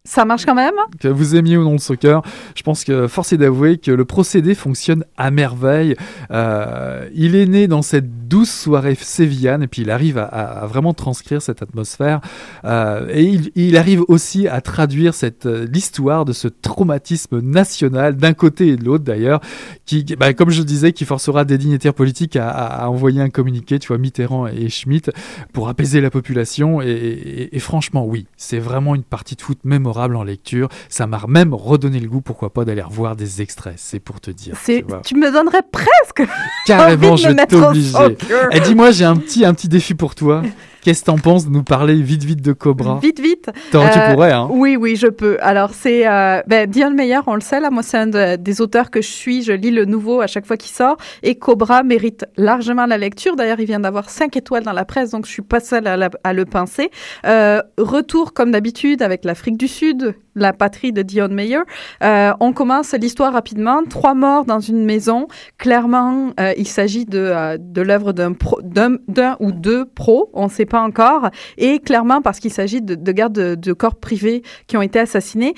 ça 0.09 0.25
marche 0.25 0.47
quand 0.47 0.55
même? 0.55 0.75
Que 1.01 1.09
vous 1.09 1.37
aimiez 1.37 1.59
ou 1.59 1.65
non 1.65 1.73
le 1.73 1.79
soccer, 1.79 2.23
je 2.55 2.63
pense 2.63 2.83
que 2.83 3.07
force 3.09 3.35
est 3.35 3.37
d'avouer 3.37 3.77
que 3.77 3.91
le 3.91 4.07
procédé 4.07 4.55
fonctionne 4.55 5.05
à 5.19 5.31
merveille. 5.31 5.97
Euh, 6.31 7.09
il 7.15 7.37
est 7.37 7.45
né 7.45 7.69
dans 7.69 7.83
cette 7.83 8.27
douce 8.27 8.51
soirée 8.51 8.95
sévillane 8.99 9.63
et 9.63 9.67
puis 9.67 9.83
il 9.83 9.91
arrive 9.91 10.17
à, 10.19 10.67
vraiment 10.67 10.95
transcrire 10.95 11.43
cette 11.43 11.61
atmosphère. 11.61 12.21
Euh, 12.65 13.07
et 13.13 13.39
il, 13.55 13.77
arrive 13.77 14.03
aussi 14.09 14.49
à 14.49 14.63
traduire 14.63 15.13
cette 15.13 15.45
euh, 15.45 15.67
l'histoire 15.71 16.25
de 16.25 16.33
ce 16.33 16.49
traumatisme 16.49 17.41
national 17.41 18.17
d'un 18.17 18.33
côté 18.33 18.69
et 18.69 18.77
de 18.77 18.85
l'autre 18.85 19.05
d'ailleurs, 19.05 19.41
qui, 19.85 20.05
bah, 20.19 20.33
comme 20.33 20.49
je 20.49 20.61
le 20.61 20.65
disais, 20.65 20.93
qui 20.93 21.05
forcera 21.05 21.45
des 21.45 21.59
dignitaires 21.59 21.95
politiques 21.95 22.37
à, 22.37 22.89
envoyer 22.89 23.21
un 23.21 23.29
communiqué, 23.29 23.79
tu 23.79 23.89
vois, 23.89 23.99
Mitterrand 23.99 24.47
et 24.47 24.71
Schmitt, 24.71 25.11
pour 25.53 25.69
apaiser 25.69 26.01
la 26.01 26.11
population. 26.11 26.81
Et, 26.81 27.51
et 27.53 27.59
franchement, 27.59 28.07
oui, 28.07 28.27
c'est 28.39 28.59
vraiment 28.59 28.95
une 28.95 29.03
partie 29.03 29.37
de 29.37 29.43
foot 29.43 29.59
mémorable 29.65 29.98
en 29.99 30.23
lecture. 30.23 30.69
Ça 30.89 31.07
m'a 31.07 31.21
même 31.29 31.55
redonné 31.55 32.01
le 32.01 32.09
goût, 32.09 32.21
pourquoi 32.21 32.53
pas, 32.53 32.65
d'aller 32.65 32.83
revoir 32.83 33.17
des 33.17 33.43
extraits. 33.43 33.75
C'est 33.77 34.01
pour 34.01 34.21
te 34.21 34.31
dire. 34.31 34.57
Tu, 34.65 34.85
tu, 35.05 35.15
me 35.15 35.33
donnerais 35.33 35.63
presque. 35.71 36.31
Carrément, 36.67 37.17
je 37.17 37.29
vais 37.29 37.47
t'obliger. 37.47 38.17
Et 38.53 38.57
eh, 38.57 38.61
dis-moi, 38.61 38.91
j'ai 38.91 39.05
un 39.05 39.17
petit, 39.17 39.45
un 39.45 39.55
petit 39.55 39.69
défi 39.69 39.95
pour 39.95 40.15
toi. 40.15 40.43
Qu'est-ce 40.83 41.01
que 41.01 41.07
t'en 41.07 41.19
penses 41.19 41.47
de 41.47 41.51
nous 41.51 41.63
parler 41.63 41.95
vite 41.95 42.25
vite 42.25 42.43
de 42.43 42.53
Cobra? 42.53 42.99
Vite 43.03 43.21
vite. 43.21 43.51
tu 43.71 43.77
euh, 43.77 44.15
pourrais, 44.15 44.33
hein 44.33 44.49
Oui, 44.51 44.77
oui, 44.77 44.97
je 44.97 45.09
peux. 45.09 45.37
Alors 45.41 45.71
c'est 45.73 46.07
euh, 46.07 46.41
ben, 46.47 46.69
Diane 46.69 46.95
Meyer, 46.95 47.21
on 47.27 47.35
le 47.35 47.41
sait 47.41 47.61
là, 47.61 47.71
moi 47.71 47.83
c'est 47.83 47.99
un 47.99 48.37
des 48.37 48.61
auteurs 48.61 48.91
que 48.91 49.03
je 49.03 49.09
suis. 49.09 49.43
Je 49.43 49.53
lis 49.53 49.71
le 49.71 49.85
nouveau 49.85 50.21
à 50.21 50.27
chaque 50.27 50.47
fois 50.47 50.57
qu'il 50.57 50.75
sort. 50.75 50.97
Et 51.23 51.35
Cobra 51.35 51.83
mérite 51.83 52.27
largement 52.37 52.87
la 52.87 52.99
lecture. 52.99 53.37
D'ailleurs, 53.37 53.61
il 53.61 53.67
vient 53.67 53.81
d'avoir 53.81 54.11
5 54.11 54.37
étoiles 54.37 54.65
dans 54.65 54.73
la 54.73 54.85
presse, 54.85 55.11
donc 55.11 55.27
je 55.27 55.33
suis 55.33 55.43
pas 55.43 55.61
seule 55.61 55.87
à, 55.87 56.33
le 56.33 56.45
penser. 56.45 56.91
Euh, 57.27 57.61
retour 57.77 58.33
comme 58.33 58.51
d'habitude 58.51 59.03
avec 59.03 59.25
l'Afrique 59.25 59.57
du 59.57 59.69
Sud, 59.69 60.15
la 60.43 60.53
patrie 60.53 60.93
de 60.93 61.03
Dion 61.03 61.29
Meyer. 61.29 61.61
Euh, 62.03 62.33
on 62.41 62.53
commence 62.53 62.95
l'histoire 62.95 63.33
rapidement. 63.33 63.83
Trois 63.85 64.15
morts 64.15 64.45
dans 64.45 64.61
une 64.61 64.85
maison. 64.85 65.29
Clairement, 65.59 66.33
euh, 66.41 66.53
il 66.57 66.69
s'agit 66.69 67.05
de, 67.05 67.19
euh, 67.19 67.57
de 67.59 67.83
l'œuvre 67.83 68.13
d'un, 68.13 68.33
d'un, 68.63 69.37
ou 69.41 69.53
deux 69.53 69.85
pros. 69.85 70.31
On 70.33 70.45
ne 70.45 70.51
sait 70.51 70.67
pas 70.67 70.81
encore. 70.81 71.31
Et 71.57 71.79
clairement, 71.81 72.23
parce 72.23 72.39
qu'il 72.39 72.53
s'agit 72.53 72.83
de, 72.83 72.95
de 72.95 73.13
gardes 73.13 73.33
de, 73.33 73.73
corps 73.73 73.97
privés 73.97 74.43
qui 74.67 74.77
ont 74.77 74.83
été 74.83 74.99
assassinés. 74.99 75.55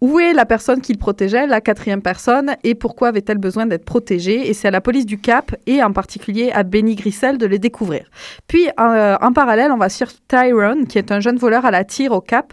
où 0.00 0.18
est 0.18 0.32
la 0.32 0.44
personne 0.44 0.80
qui 0.80 0.92
le 0.92 0.98
protégeait, 0.98 1.46
la 1.46 1.60
quatrième 1.60 2.02
personne, 2.02 2.56
et 2.64 2.74
pourquoi 2.74 3.08
avait-elle 3.08 3.38
besoin 3.38 3.66
d'être 3.66 3.84
protégée? 3.84 4.48
Et 4.48 4.54
c'est 4.54 4.68
à 4.68 4.70
la 4.70 4.80
police 4.80 5.06
du 5.06 5.18
Cap 5.18 5.54
et 5.66 5.82
en 5.82 5.92
particulier 5.92 6.50
à 6.52 6.62
Benny 6.62 6.96
Grissel 6.96 7.38
de 7.38 7.46
les 7.46 7.58
découvrir. 7.58 8.04
Puis, 8.46 8.68
en 8.76 9.32
parallèle, 9.32 9.72
on 9.72 9.78
va 9.78 9.88
sur 9.88 10.08
Tyrone, 10.28 10.86
qui 10.86 10.98
est 10.98 11.12
un 11.12 11.20
jeune 11.20 11.36
voleur 11.36 11.64
à 11.64 11.70
la 11.70 11.84
tire 11.84 12.12
au 12.12 12.20
Cap, 12.20 12.52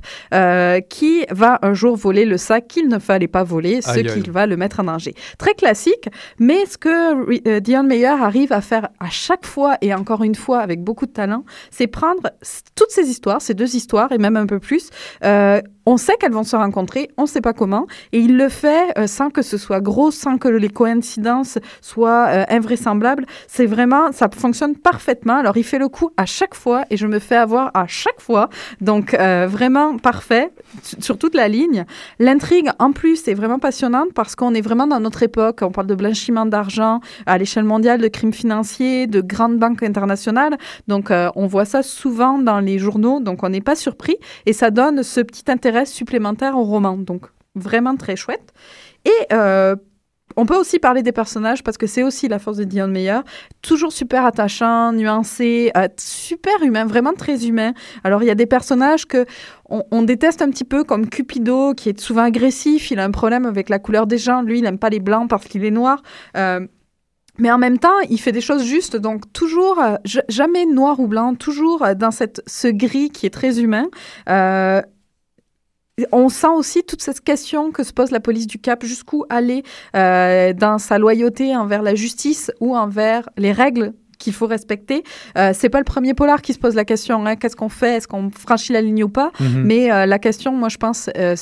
qui 0.90 1.26
va 1.38 1.60
un 1.62 1.74
jour 1.74 1.96
voler 1.96 2.26
le 2.26 2.38
sac 2.38 2.68
qu'il 2.68 2.88
ne 2.88 3.00
fallait 3.00 3.28
pas 3.28 3.44
voler, 3.44 3.82
ce 3.82 4.00
qui 4.00 4.30
va 4.30 4.46
le 4.46 4.58
mettre 4.58 4.80
en 4.80 4.86
danger. 4.86 5.14
Très 5.38 5.54
classique, 5.54 6.10
mais 6.40 6.66
ce 6.66 6.78
que 6.78 7.48
euh, 7.48 7.60
Dion 7.60 7.84
Meyer 7.84 8.08
arrive 8.08 8.52
à 8.52 8.62
faire 8.62 8.90
à 9.00 9.10
chaque 9.10 9.46
fois 9.46 9.78
et 9.82 9.94
encore 9.94 10.24
une 10.24 10.36
fois 10.36 10.60
avec 10.60 10.84
beaucoup 10.84 11.06
de 11.06 11.12
talent, 11.12 11.44
c'est 11.72 11.88
prendre 11.88 12.24
toutes 12.76 12.92
ces 12.92 13.08
histoires, 13.10 13.42
ces 13.42 13.54
deux 13.54 13.76
histoires 13.76 14.12
et 14.12 14.18
même 14.18 14.36
un 14.38 14.46
peu 14.48 14.60
plus. 14.60 14.90
euh, 15.24 15.62
on 15.88 15.96
sait 15.96 16.18
qu'elles 16.20 16.34
vont 16.34 16.44
se 16.44 16.58
rencontrer, 16.58 17.10
on 17.16 17.22
ne 17.22 17.28
sait 17.28 17.40
pas 17.40 17.54
comment, 17.54 17.88
et 18.12 18.20
il 18.20 18.36
le 18.36 18.50
fait 18.50 18.92
euh, 18.98 19.08
sans 19.08 19.30
que 19.30 19.42
ce 19.42 19.58
soit 19.58 19.80
gros, 19.80 20.12
sans 20.12 20.38
que 20.38 20.50
les 20.50 20.68
coïncidences 20.68 21.58
soient 21.82 22.28
euh, 22.28 22.44
invraisemblables. 22.50 23.26
C'est 23.48 23.66
vraiment, 23.66 24.12
ça 24.12 24.28
fonctionne 24.36 24.76
parfaitement. 24.76 25.38
Alors 25.38 25.56
il 25.56 25.64
fait 25.64 25.80
le 25.80 25.88
coup 25.88 26.10
à 26.18 26.26
chaque 26.26 26.56
fois, 26.56 26.84
et 26.90 26.98
je 26.98 27.08
me 27.08 27.20
fais 27.20 27.38
avoir 27.38 27.72
à 27.74 27.88
chaque 27.88 28.20
fois. 28.20 28.50
Donc 28.82 29.14
euh, 29.14 29.48
vraiment 29.50 29.98
parfait 29.98 30.52
sur- 31.00 31.18
toute 31.18 31.36
la 31.36 31.48
ligne. 31.48 31.86
L'intrigue 32.20 32.70
en 32.80 32.92
plus 32.92 33.26
est 33.30 33.34
vraiment 33.34 33.60
passionnante 33.60 34.10
parce 34.14 34.36
qu'on 34.36 34.54
est 34.54 34.62
vraiment 34.62 34.88
dans 34.88 35.00
notre 35.00 35.24
époque. 35.24 35.60
On 35.62 35.72
parle 35.72 35.88
de 35.88 35.96
blanchiment 35.96 36.46
d'argent 36.46 37.00
à 37.26 37.38
l'échelle 37.38 37.64
mondiale, 37.64 38.02
de 38.02 38.10
crimes 38.10 38.34
financiers, 38.34 39.08
de 39.08 39.22
grandes 39.22 39.58
banques 39.58 39.84
internationales. 39.84 40.58
Donc 40.90 41.12
on 41.12 41.48
voit 41.48 41.64
ça 41.64 41.82
souvent 41.82 42.40
dans 42.40 42.60
les 42.60 42.78
journaux, 42.78 43.22
donc 43.22 43.44
on 43.44 43.50
n'est 43.50 43.62
pas 43.62 43.76
surpris 43.76 44.18
et 44.46 44.52
ça 44.52 44.70
donne 44.70 45.02
ce 45.04 45.22
petit 45.22 45.50
intérêt 45.50 45.77
supplémentaire 45.86 46.58
au 46.58 46.64
roman. 46.64 46.98
Donc 46.98 47.28
vraiment 47.56 47.96
très 47.96 48.16
chouette. 48.16 48.54
Et 49.06 49.34
euh, 49.34 49.76
on 50.36 50.46
peut 50.46 50.56
aussi 50.56 50.80
parler 50.80 51.02
des 51.02 51.12
personnages 51.12 51.64
parce 51.64 51.78
que 51.78 51.88
c'est 51.88 52.04
aussi 52.04 52.28
la 52.28 52.40
force 52.40 52.58
de 52.58 52.64
Dion 52.64 52.88
Meyer. 52.88 53.20
Toujours 53.62 53.92
super 53.92 54.26
attachant, 54.26 54.92
nuancé, 54.92 55.72
euh, 55.76 55.88
super 55.98 56.62
humain, 56.62 56.86
vraiment 56.86 57.14
très 57.14 57.48
humain. 57.48 57.74
Alors 58.04 58.24
il 58.24 58.28
y 58.28 58.32
a 58.32 58.36
des 58.36 58.46
personnages 58.46 59.06
que 59.06 59.26
on, 59.70 60.04
déteste 60.04 60.42
un 60.42 60.50
petit 60.50 60.64
peu 60.64 60.84
comme 60.84 61.10
Cupido 61.10 61.74
qui 61.74 61.90
est 61.90 62.00
souvent 62.00 62.24
agressif. 62.24 62.92
Il 62.92 63.00
a 63.00 63.04
un 63.04 63.12
problème 63.12 63.46
avec 63.46 63.70
la 63.70 63.80
couleur 63.80 64.08
des 64.08 64.18
gens. 64.18 64.42
Lui, 64.42 64.60
il 64.60 64.62
n'aime 64.62 64.80
pas 64.80 64.90
les 64.90 65.00
blancs 65.00 65.30
parce 65.30 65.46
qu'il 65.48 65.66
est 65.66 65.72
noir. 65.72 66.02
Euh, 66.38 66.66
mais 67.40 67.52
en 67.52 67.58
même 67.58 67.78
temps, 67.78 68.00
il 68.10 68.20
fait 68.20 68.32
des 68.32 68.42
choses 68.42 68.64
justes, 68.64 68.96
donc 68.98 69.32
toujours, 69.32 69.80
jamais 70.28 70.66
noir 70.66 71.00
ou 71.00 71.08
blanc, 71.08 71.36
toujours 71.36 71.86
dans 71.96 72.10
cette, 72.10 72.42
ce 72.48 72.68
gris 72.68 73.12
qui 73.12 73.28
est 73.28 73.32
très 73.32 73.60
humain. 73.60 73.86
On 76.12 76.30
sent 76.30 76.48
aussi 76.56 76.84
toute 76.84 77.02
cette 77.02 77.22
question 77.22 77.72
que 77.72 77.84
se 77.84 77.92
pose 77.92 78.12
la 78.12 78.20
police 78.20 78.46
du 78.46 78.60
Cap, 78.60 78.86
jusqu'où 78.86 79.26
aller 79.30 79.64
euh, 79.96 80.54
dans 80.54 80.78
sa 80.78 81.00
loyauté 81.00 81.56
envers 81.56 81.82
la 81.82 81.96
justice 81.96 82.52
ou 82.60 82.76
envers 82.76 83.30
les 83.38 83.52
règles 83.52 83.94
qu'il 84.18 84.34
faut 84.34 84.48
respecter. 84.48 85.04
Euh, 85.38 85.52
c'est 85.54 85.70
pas 85.70 85.78
le 85.80 85.84
premier 85.84 86.14
polar 86.14 86.42
qui 86.42 86.54
se 86.54 86.60
pose 86.60 86.76
la 86.76 86.86
question. 86.86 87.26
hein, 87.26 87.36
Qu'est-ce 87.36 87.56
qu'on 87.56 87.70
fait? 87.70 87.98
Est-ce 87.98 88.08
qu'on 88.08 88.30
franchit 88.32 88.74
la 88.74 88.82
ligne 88.82 89.04
ou 89.04 89.10
pas? 89.10 89.32
Mhm. 89.40 89.64
Mais 89.64 89.92
euh, 89.92 90.06
la 90.06 90.20
question, 90.20 90.52
moi, 90.52 90.70
je 90.70 90.78
pense, 90.78 91.10
euh, 91.18 91.36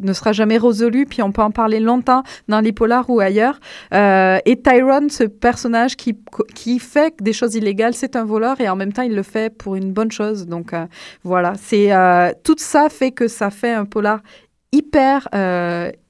ne 0.00 0.12
sera 0.12 0.32
jamais 0.32 0.58
résolue. 0.58 1.06
Puis 1.06 1.22
on 1.22 1.32
peut 1.32 1.42
en 1.42 1.50
parler 1.50 1.80
longtemps 1.80 2.22
dans 2.48 2.60
les 2.60 2.72
polars 2.72 3.08
ou 3.10 3.20
ailleurs. 3.20 3.58
Euh, 3.94 4.38
et 4.44 4.60
Tyrone, 4.60 5.10
ce 5.10 5.24
personnage 5.24 5.96
qui, 5.96 6.16
qui 6.54 6.78
fait 6.78 7.14
des 7.20 7.32
choses 7.32 7.54
illégales, 7.54 7.94
c'est 7.94 8.16
un 8.16 8.24
voleur 8.24 8.60
et 8.60 8.68
en 8.68 8.76
même 8.76 8.92
temps, 8.92 9.02
il 9.02 9.14
le 9.14 9.22
fait 9.22 9.54
pour 9.56 9.76
une 9.76 9.92
bonne 9.92 10.12
chose. 10.12 10.46
Donc 10.46 10.72
voilà, 11.24 11.52
c'est 11.60 11.90
tout 12.44 12.54
ça 12.58 12.88
fait 12.88 13.10
que 13.10 13.28
ça 13.28 13.50
fait 13.50 13.72
un 13.72 13.84
polar 13.84 14.20
hyper, 14.72 15.28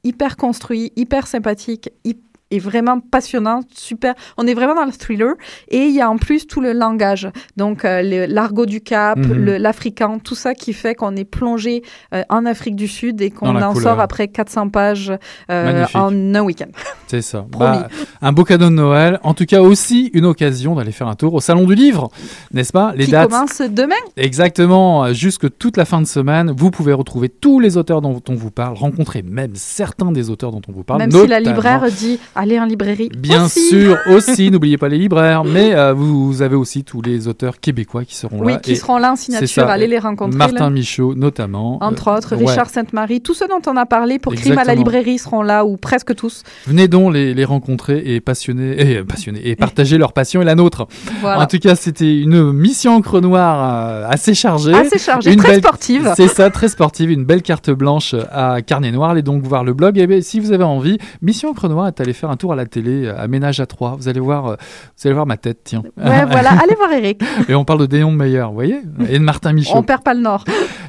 hyper 0.05 0.37
construit, 0.37 0.93
hyper 0.97 1.27
sympathique, 1.27 1.91
hyp- 2.05 2.19
et 2.51 2.59
vraiment 2.59 3.01
passionnant, 3.01 3.61
super. 3.75 4.15
On 4.37 4.47
est 4.47 4.55
vraiment 4.55 4.75
dans 4.75 4.85
le 4.85 4.93
thriller 4.93 5.35
et 5.69 5.85
il 5.85 5.95
y 5.95 6.01
a 6.01 6.11
en 6.11 6.17
plus 6.17 6.47
tout 6.47 6.61
le 6.61 6.73
langage, 6.73 7.29
donc 7.57 7.85
euh, 7.85 8.27
l'argot 8.29 8.67
du 8.67 8.81
Cap, 8.81 9.19
le- 9.19 9.57
l'africain, 9.59 10.19
tout 10.23 10.35
ça 10.35 10.55
qui 10.55 10.73
fait 10.73 10.95
qu'on 10.95 11.15
est 11.17 11.25
plongé 11.25 11.83
euh, 12.15 12.23
en 12.29 12.47
Afrique 12.47 12.77
du 12.77 12.89
Sud 12.89 13.21
et 13.23 13.31
qu'on 13.31 13.51
en 13.51 13.73
couleur. 13.73 13.77
sort 13.77 14.01
après 14.01 14.29
400 14.29 14.69
pages 14.71 15.13
euh, 15.51 15.85
en 15.95 16.11
un 16.35 16.41
week-end. 16.43 16.71
C'est 17.07 17.23
ça. 17.23 17.47
Bah, 17.61 17.89
un 18.23 18.33
beau 18.33 18.45
cadeau 18.45 18.67
de 18.67 18.75
Noël. 18.75 19.21
En 19.23 19.35
tout 19.35 19.45
cas, 19.45 19.61
aussi 19.61 20.11
une 20.15 20.25
occasion 20.25 20.75
d'aller 20.75 20.93
faire 20.93 21.09
un 21.09 21.15
tour 21.15 21.35
au 21.35 21.41
Salon 21.41 21.65
du 21.67 21.75
Livre, 21.75 22.09
n'est-ce 22.53 22.73
pas? 22.73 22.93
Les 22.97 23.05
qui 23.05 23.11
dates. 23.11 23.29
commence 23.31 23.61
demain. 23.61 23.95
Exactement, 24.17 25.13
jusque 25.13 25.47
toute 25.59 25.77
la 25.77 25.85
fin 25.85 26.01
de 26.01 26.07
semaine, 26.07 26.55
vous 26.57 26.71
pouvez 26.71 26.93
retrouver 26.95 27.29
tous 27.29 27.61
les 27.61 27.77
auteurs 27.77 28.01
dont 28.01 28.23
on 28.29 28.35
vous 28.35 28.51
parle, 28.51 28.77
rencontrer 28.77 29.23
même 29.23 29.53
certains 29.55 30.13
des 30.13 30.31
auteurs 30.31 30.51
dont 30.53 30.63
on 30.69 30.73
vous 30.73 30.83
parle. 30.85 31.01
Même 31.01 31.11
si 31.11 31.27
la 31.27 31.41
libraire 31.41 31.85
dit 31.91 32.19
allez 32.41 32.59
en 32.59 32.65
librairie. 32.65 33.11
Bien 33.17 33.45
aussi. 33.45 33.69
sûr, 33.69 33.97
aussi, 34.11 34.51
n'oubliez 34.51 34.79
pas 34.79 34.89
les 34.89 34.99
libraires, 34.99 35.45
mais 35.45 35.75
euh, 35.75 35.93
vous 35.93 36.43
avez 36.43 36.57
aussi 36.57 36.85
tous 36.85 37.03
les 37.03 37.29
auteurs 37.29 37.61
québécois 37.61 38.05
qui 38.05 38.17
seront 38.17 38.41
Oui, 38.43 38.55
là. 38.55 38.59
qui 38.59 38.73
et 38.73 38.75
seront 38.75 38.99
là 38.99 39.13
en 39.13 39.17
signature, 39.17 39.65
allez 39.69 39.87
les 39.87 39.99
rencontrer, 39.99 40.39
Martin 40.39 40.65
là. 40.65 40.71
Michaud, 40.71 41.15
notamment. 41.15 41.79
Entre 41.83 42.09
Euh, 42.09 42.17
autres, 42.17 42.37
ouais. 42.37 42.47
Richard 42.47 42.71
Sainte-Marie, 42.71 43.21
tous 43.21 43.35
ceux 43.35 43.47
dont 43.49 43.61
on 43.71 43.77
a 43.77 43.87
parlé 43.87 44.19
pour 44.19 44.35
Crime 44.35 44.59
à 44.59 44.65
la 44.65 44.75
librairie 44.75 45.19
seront 45.19 45.43
là, 45.43 45.65
ou 45.65 45.77
presque 45.77 46.15
tous. 46.15 46.43
Venez 46.67 46.89
donc 46.89 47.13
les, 47.15 47.35
les 47.35 47.45
rencontrer 47.45 48.03
et 48.15 48.21
passionner, 48.21 48.81
et, 48.93 48.97
euh, 48.99 49.05
passionner, 49.05 49.41
et 49.49 49.57
partager 49.57 49.99
leur 49.99 50.13
passion 50.13 50.41
et 50.43 50.45
la 50.45 50.55
nôtre. 50.55 50.87
Voilà. 51.21 51.43
En 51.43 51.47
tout 51.47 51.59
cas, 51.59 51.75
c'était 51.77 52.19
une 52.21 52.53
mission 52.53 52.95
encre 52.97 53.21
noire 53.21 54.09
assez 54.11 54.35
chargée. 54.35 54.73
Assez 54.75 54.99
chargée, 54.99 55.33
Une 55.33 55.39
très 55.39 55.49
belle- 55.53 55.59
sportive. 55.61 56.13
C'est 56.17 56.29
ça, 56.29 56.51
très 56.51 56.69
sportive. 56.69 57.11
Une 57.11 57.25
belle 57.25 57.43
carte 57.43 57.71
blanche 57.71 58.15
à 58.33 58.63
Carnet 58.63 58.91
Noir. 58.93 59.11
Allez 59.11 59.23
donc 59.23 59.43
voir 59.43 59.65
le 59.65 59.73
blog. 59.75 59.99
Et 59.99 60.07
bien, 60.07 60.21
si 60.21 60.41
vous 60.41 60.53
avez 60.53 60.65
envie, 60.65 60.99
Mission 61.23 61.51
encre 61.51 61.69
noire 61.69 61.89
est 61.89 62.01
allé 62.01 62.13
faire 62.13 62.30
un 62.31 62.37
tour 62.37 62.53
à 62.53 62.57
la 62.57 62.67
télé, 62.67 63.07
euh, 63.07 63.19
à 63.19 63.29
Ménage 63.29 63.61
à 63.61 63.67
trois. 63.67 63.97
Vous 63.97 64.09
allez 64.09 64.21
voir, 64.21 64.47
euh, 64.47 64.57
vous 64.97 65.07
allez 65.07 65.15
voir 65.15 65.27
ma 65.27 65.37
tête, 65.37 65.61
tiens. 65.65 65.83
Ouais, 65.97 66.25
voilà, 66.27 66.51
allez 66.63 66.75
voir 66.75 66.93
Eric. 66.93 67.23
Et 67.49 67.55
on 67.55 67.65
parle 67.65 67.81
de 67.81 67.87
Déon 67.87 68.13
Meyer, 68.13 68.45
vous 68.49 68.55
voyez 68.55 68.81
Et 69.09 69.19
de 69.19 69.25
Martin 69.25 69.53
Michaud. 69.53 69.77
On 69.77 69.83
perd 69.83 70.03
pas 70.03 70.15
le 70.15 70.21
nord. 70.21 70.45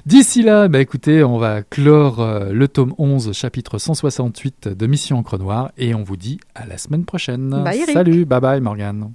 D'ici 0.05 0.41
là, 0.41 0.67
bah 0.67 0.79
écoutez, 0.79 1.23
on 1.23 1.37
va 1.37 1.61
clore 1.61 2.21
euh, 2.21 2.51
le 2.51 2.67
tome 2.67 2.93
11, 2.97 3.33
chapitre 3.33 3.77
168 3.77 4.69
de 4.69 4.87
Mission 4.87 5.19
Encre 5.19 5.37
Noire 5.37 5.71
et 5.77 5.93
on 5.93 6.03
vous 6.03 6.17
dit 6.17 6.39
à 6.55 6.65
la 6.65 6.77
semaine 6.77 7.05
prochaine. 7.05 7.49
Bye, 7.63 7.81
Eric. 7.81 7.93
Salut, 7.93 8.25
bye 8.25 8.39
bye 8.41 8.61
Morgane. 8.61 9.11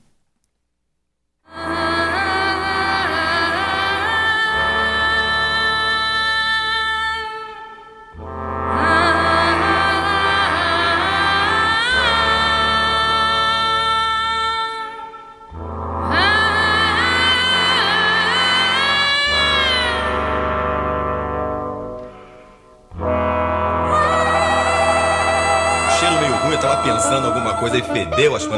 Pensando 26.86 27.26
alguma 27.26 27.54
coisa 27.54 27.78
e 27.78 27.82
fedeu, 27.82 28.36
acho 28.36 28.46
que. 28.48 28.56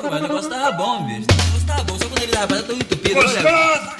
Pô, 0.00 0.08
mas 0.10 0.20
o 0.20 0.22
negócio 0.22 0.50
tava 0.50 0.72
bom, 0.72 1.04
bicho. 1.04 1.26
O 1.30 1.34
negócio 1.34 1.66
tava 1.66 1.82
bom, 1.84 1.98
só 1.98 2.04
quando 2.06 2.22
ele 2.22 2.32
tava 2.32 2.62
tão 2.62 2.76
entupido. 2.76 3.14
Gostoso! 3.14 3.92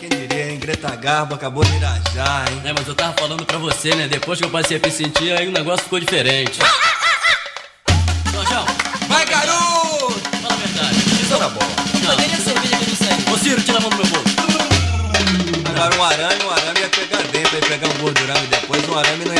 Quem 0.00 0.08
diria, 0.08 0.50
hein? 0.50 0.58
Greta 0.58 0.96
Garbo 0.96 1.34
acabou 1.34 1.62
de 1.64 1.76
irajar, 1.76 2.44
hein? 2.50 2.62
É, 2.64 2.72
mas 2.72 2.88
eu 2.88 2.94
tava 2.94 3.12
falando 3.18 3.44
pra 3.44 3.58
você, 3.58 3.94
né? 3.94 4.08
Depois 4.08 4.38
que 4.38 4.44
eu 4.46 4.50
passei 4.50 4.78
a 4.78 4.80
me 4.80 4.90
sentir, 4.90 5.32
aí 5.38 5.46
o 5.46 5.52
negócio 5.52 5.84
ficou 5.84 6.00
diferente. 6.00 6.58
Jorjão, 8.32 8.64
Vai, 9.08 9.26
garoto! 9.26 10.20
fala 10.40 10.54
a 10.54 10.56
verdade. 10.56 10.96
Isso 11.22 11.38
tá 11.38 11.48
bom. 11.48 11.60
Cadê 12.06 12.24
a 12.24 12.36
cerveja 12.36 12.76
que 12.76 12.84
eu 12.84 12.88
não 12.88 12.96
sei? 12.96 13.32
Ô, 13.34 13.38
Ciro, 13.38 13.62
tira 13.62 13.78
a 13.78 13.80
mão 13.80 13.90
do 13.90 13.96
meu 13.96 14.06
bolso. 14.06 14.32
Agora 15.68 15.96
um 15.96 16.04
arame, 16.04 16.44
um 16.44 16.50
arame 16.50 16.80
ia 16.80 16.88
pegar 16.88 17.22
dentro, 17.30 17.54
ia 17.56 17.62
pegar 17.62 17.88
um 17.88 17.98
gordurame 17.98 18.46
depois, 18.48 18.88
um 18.88 18.98
arame 18.98 19.24
não 19.24 19.31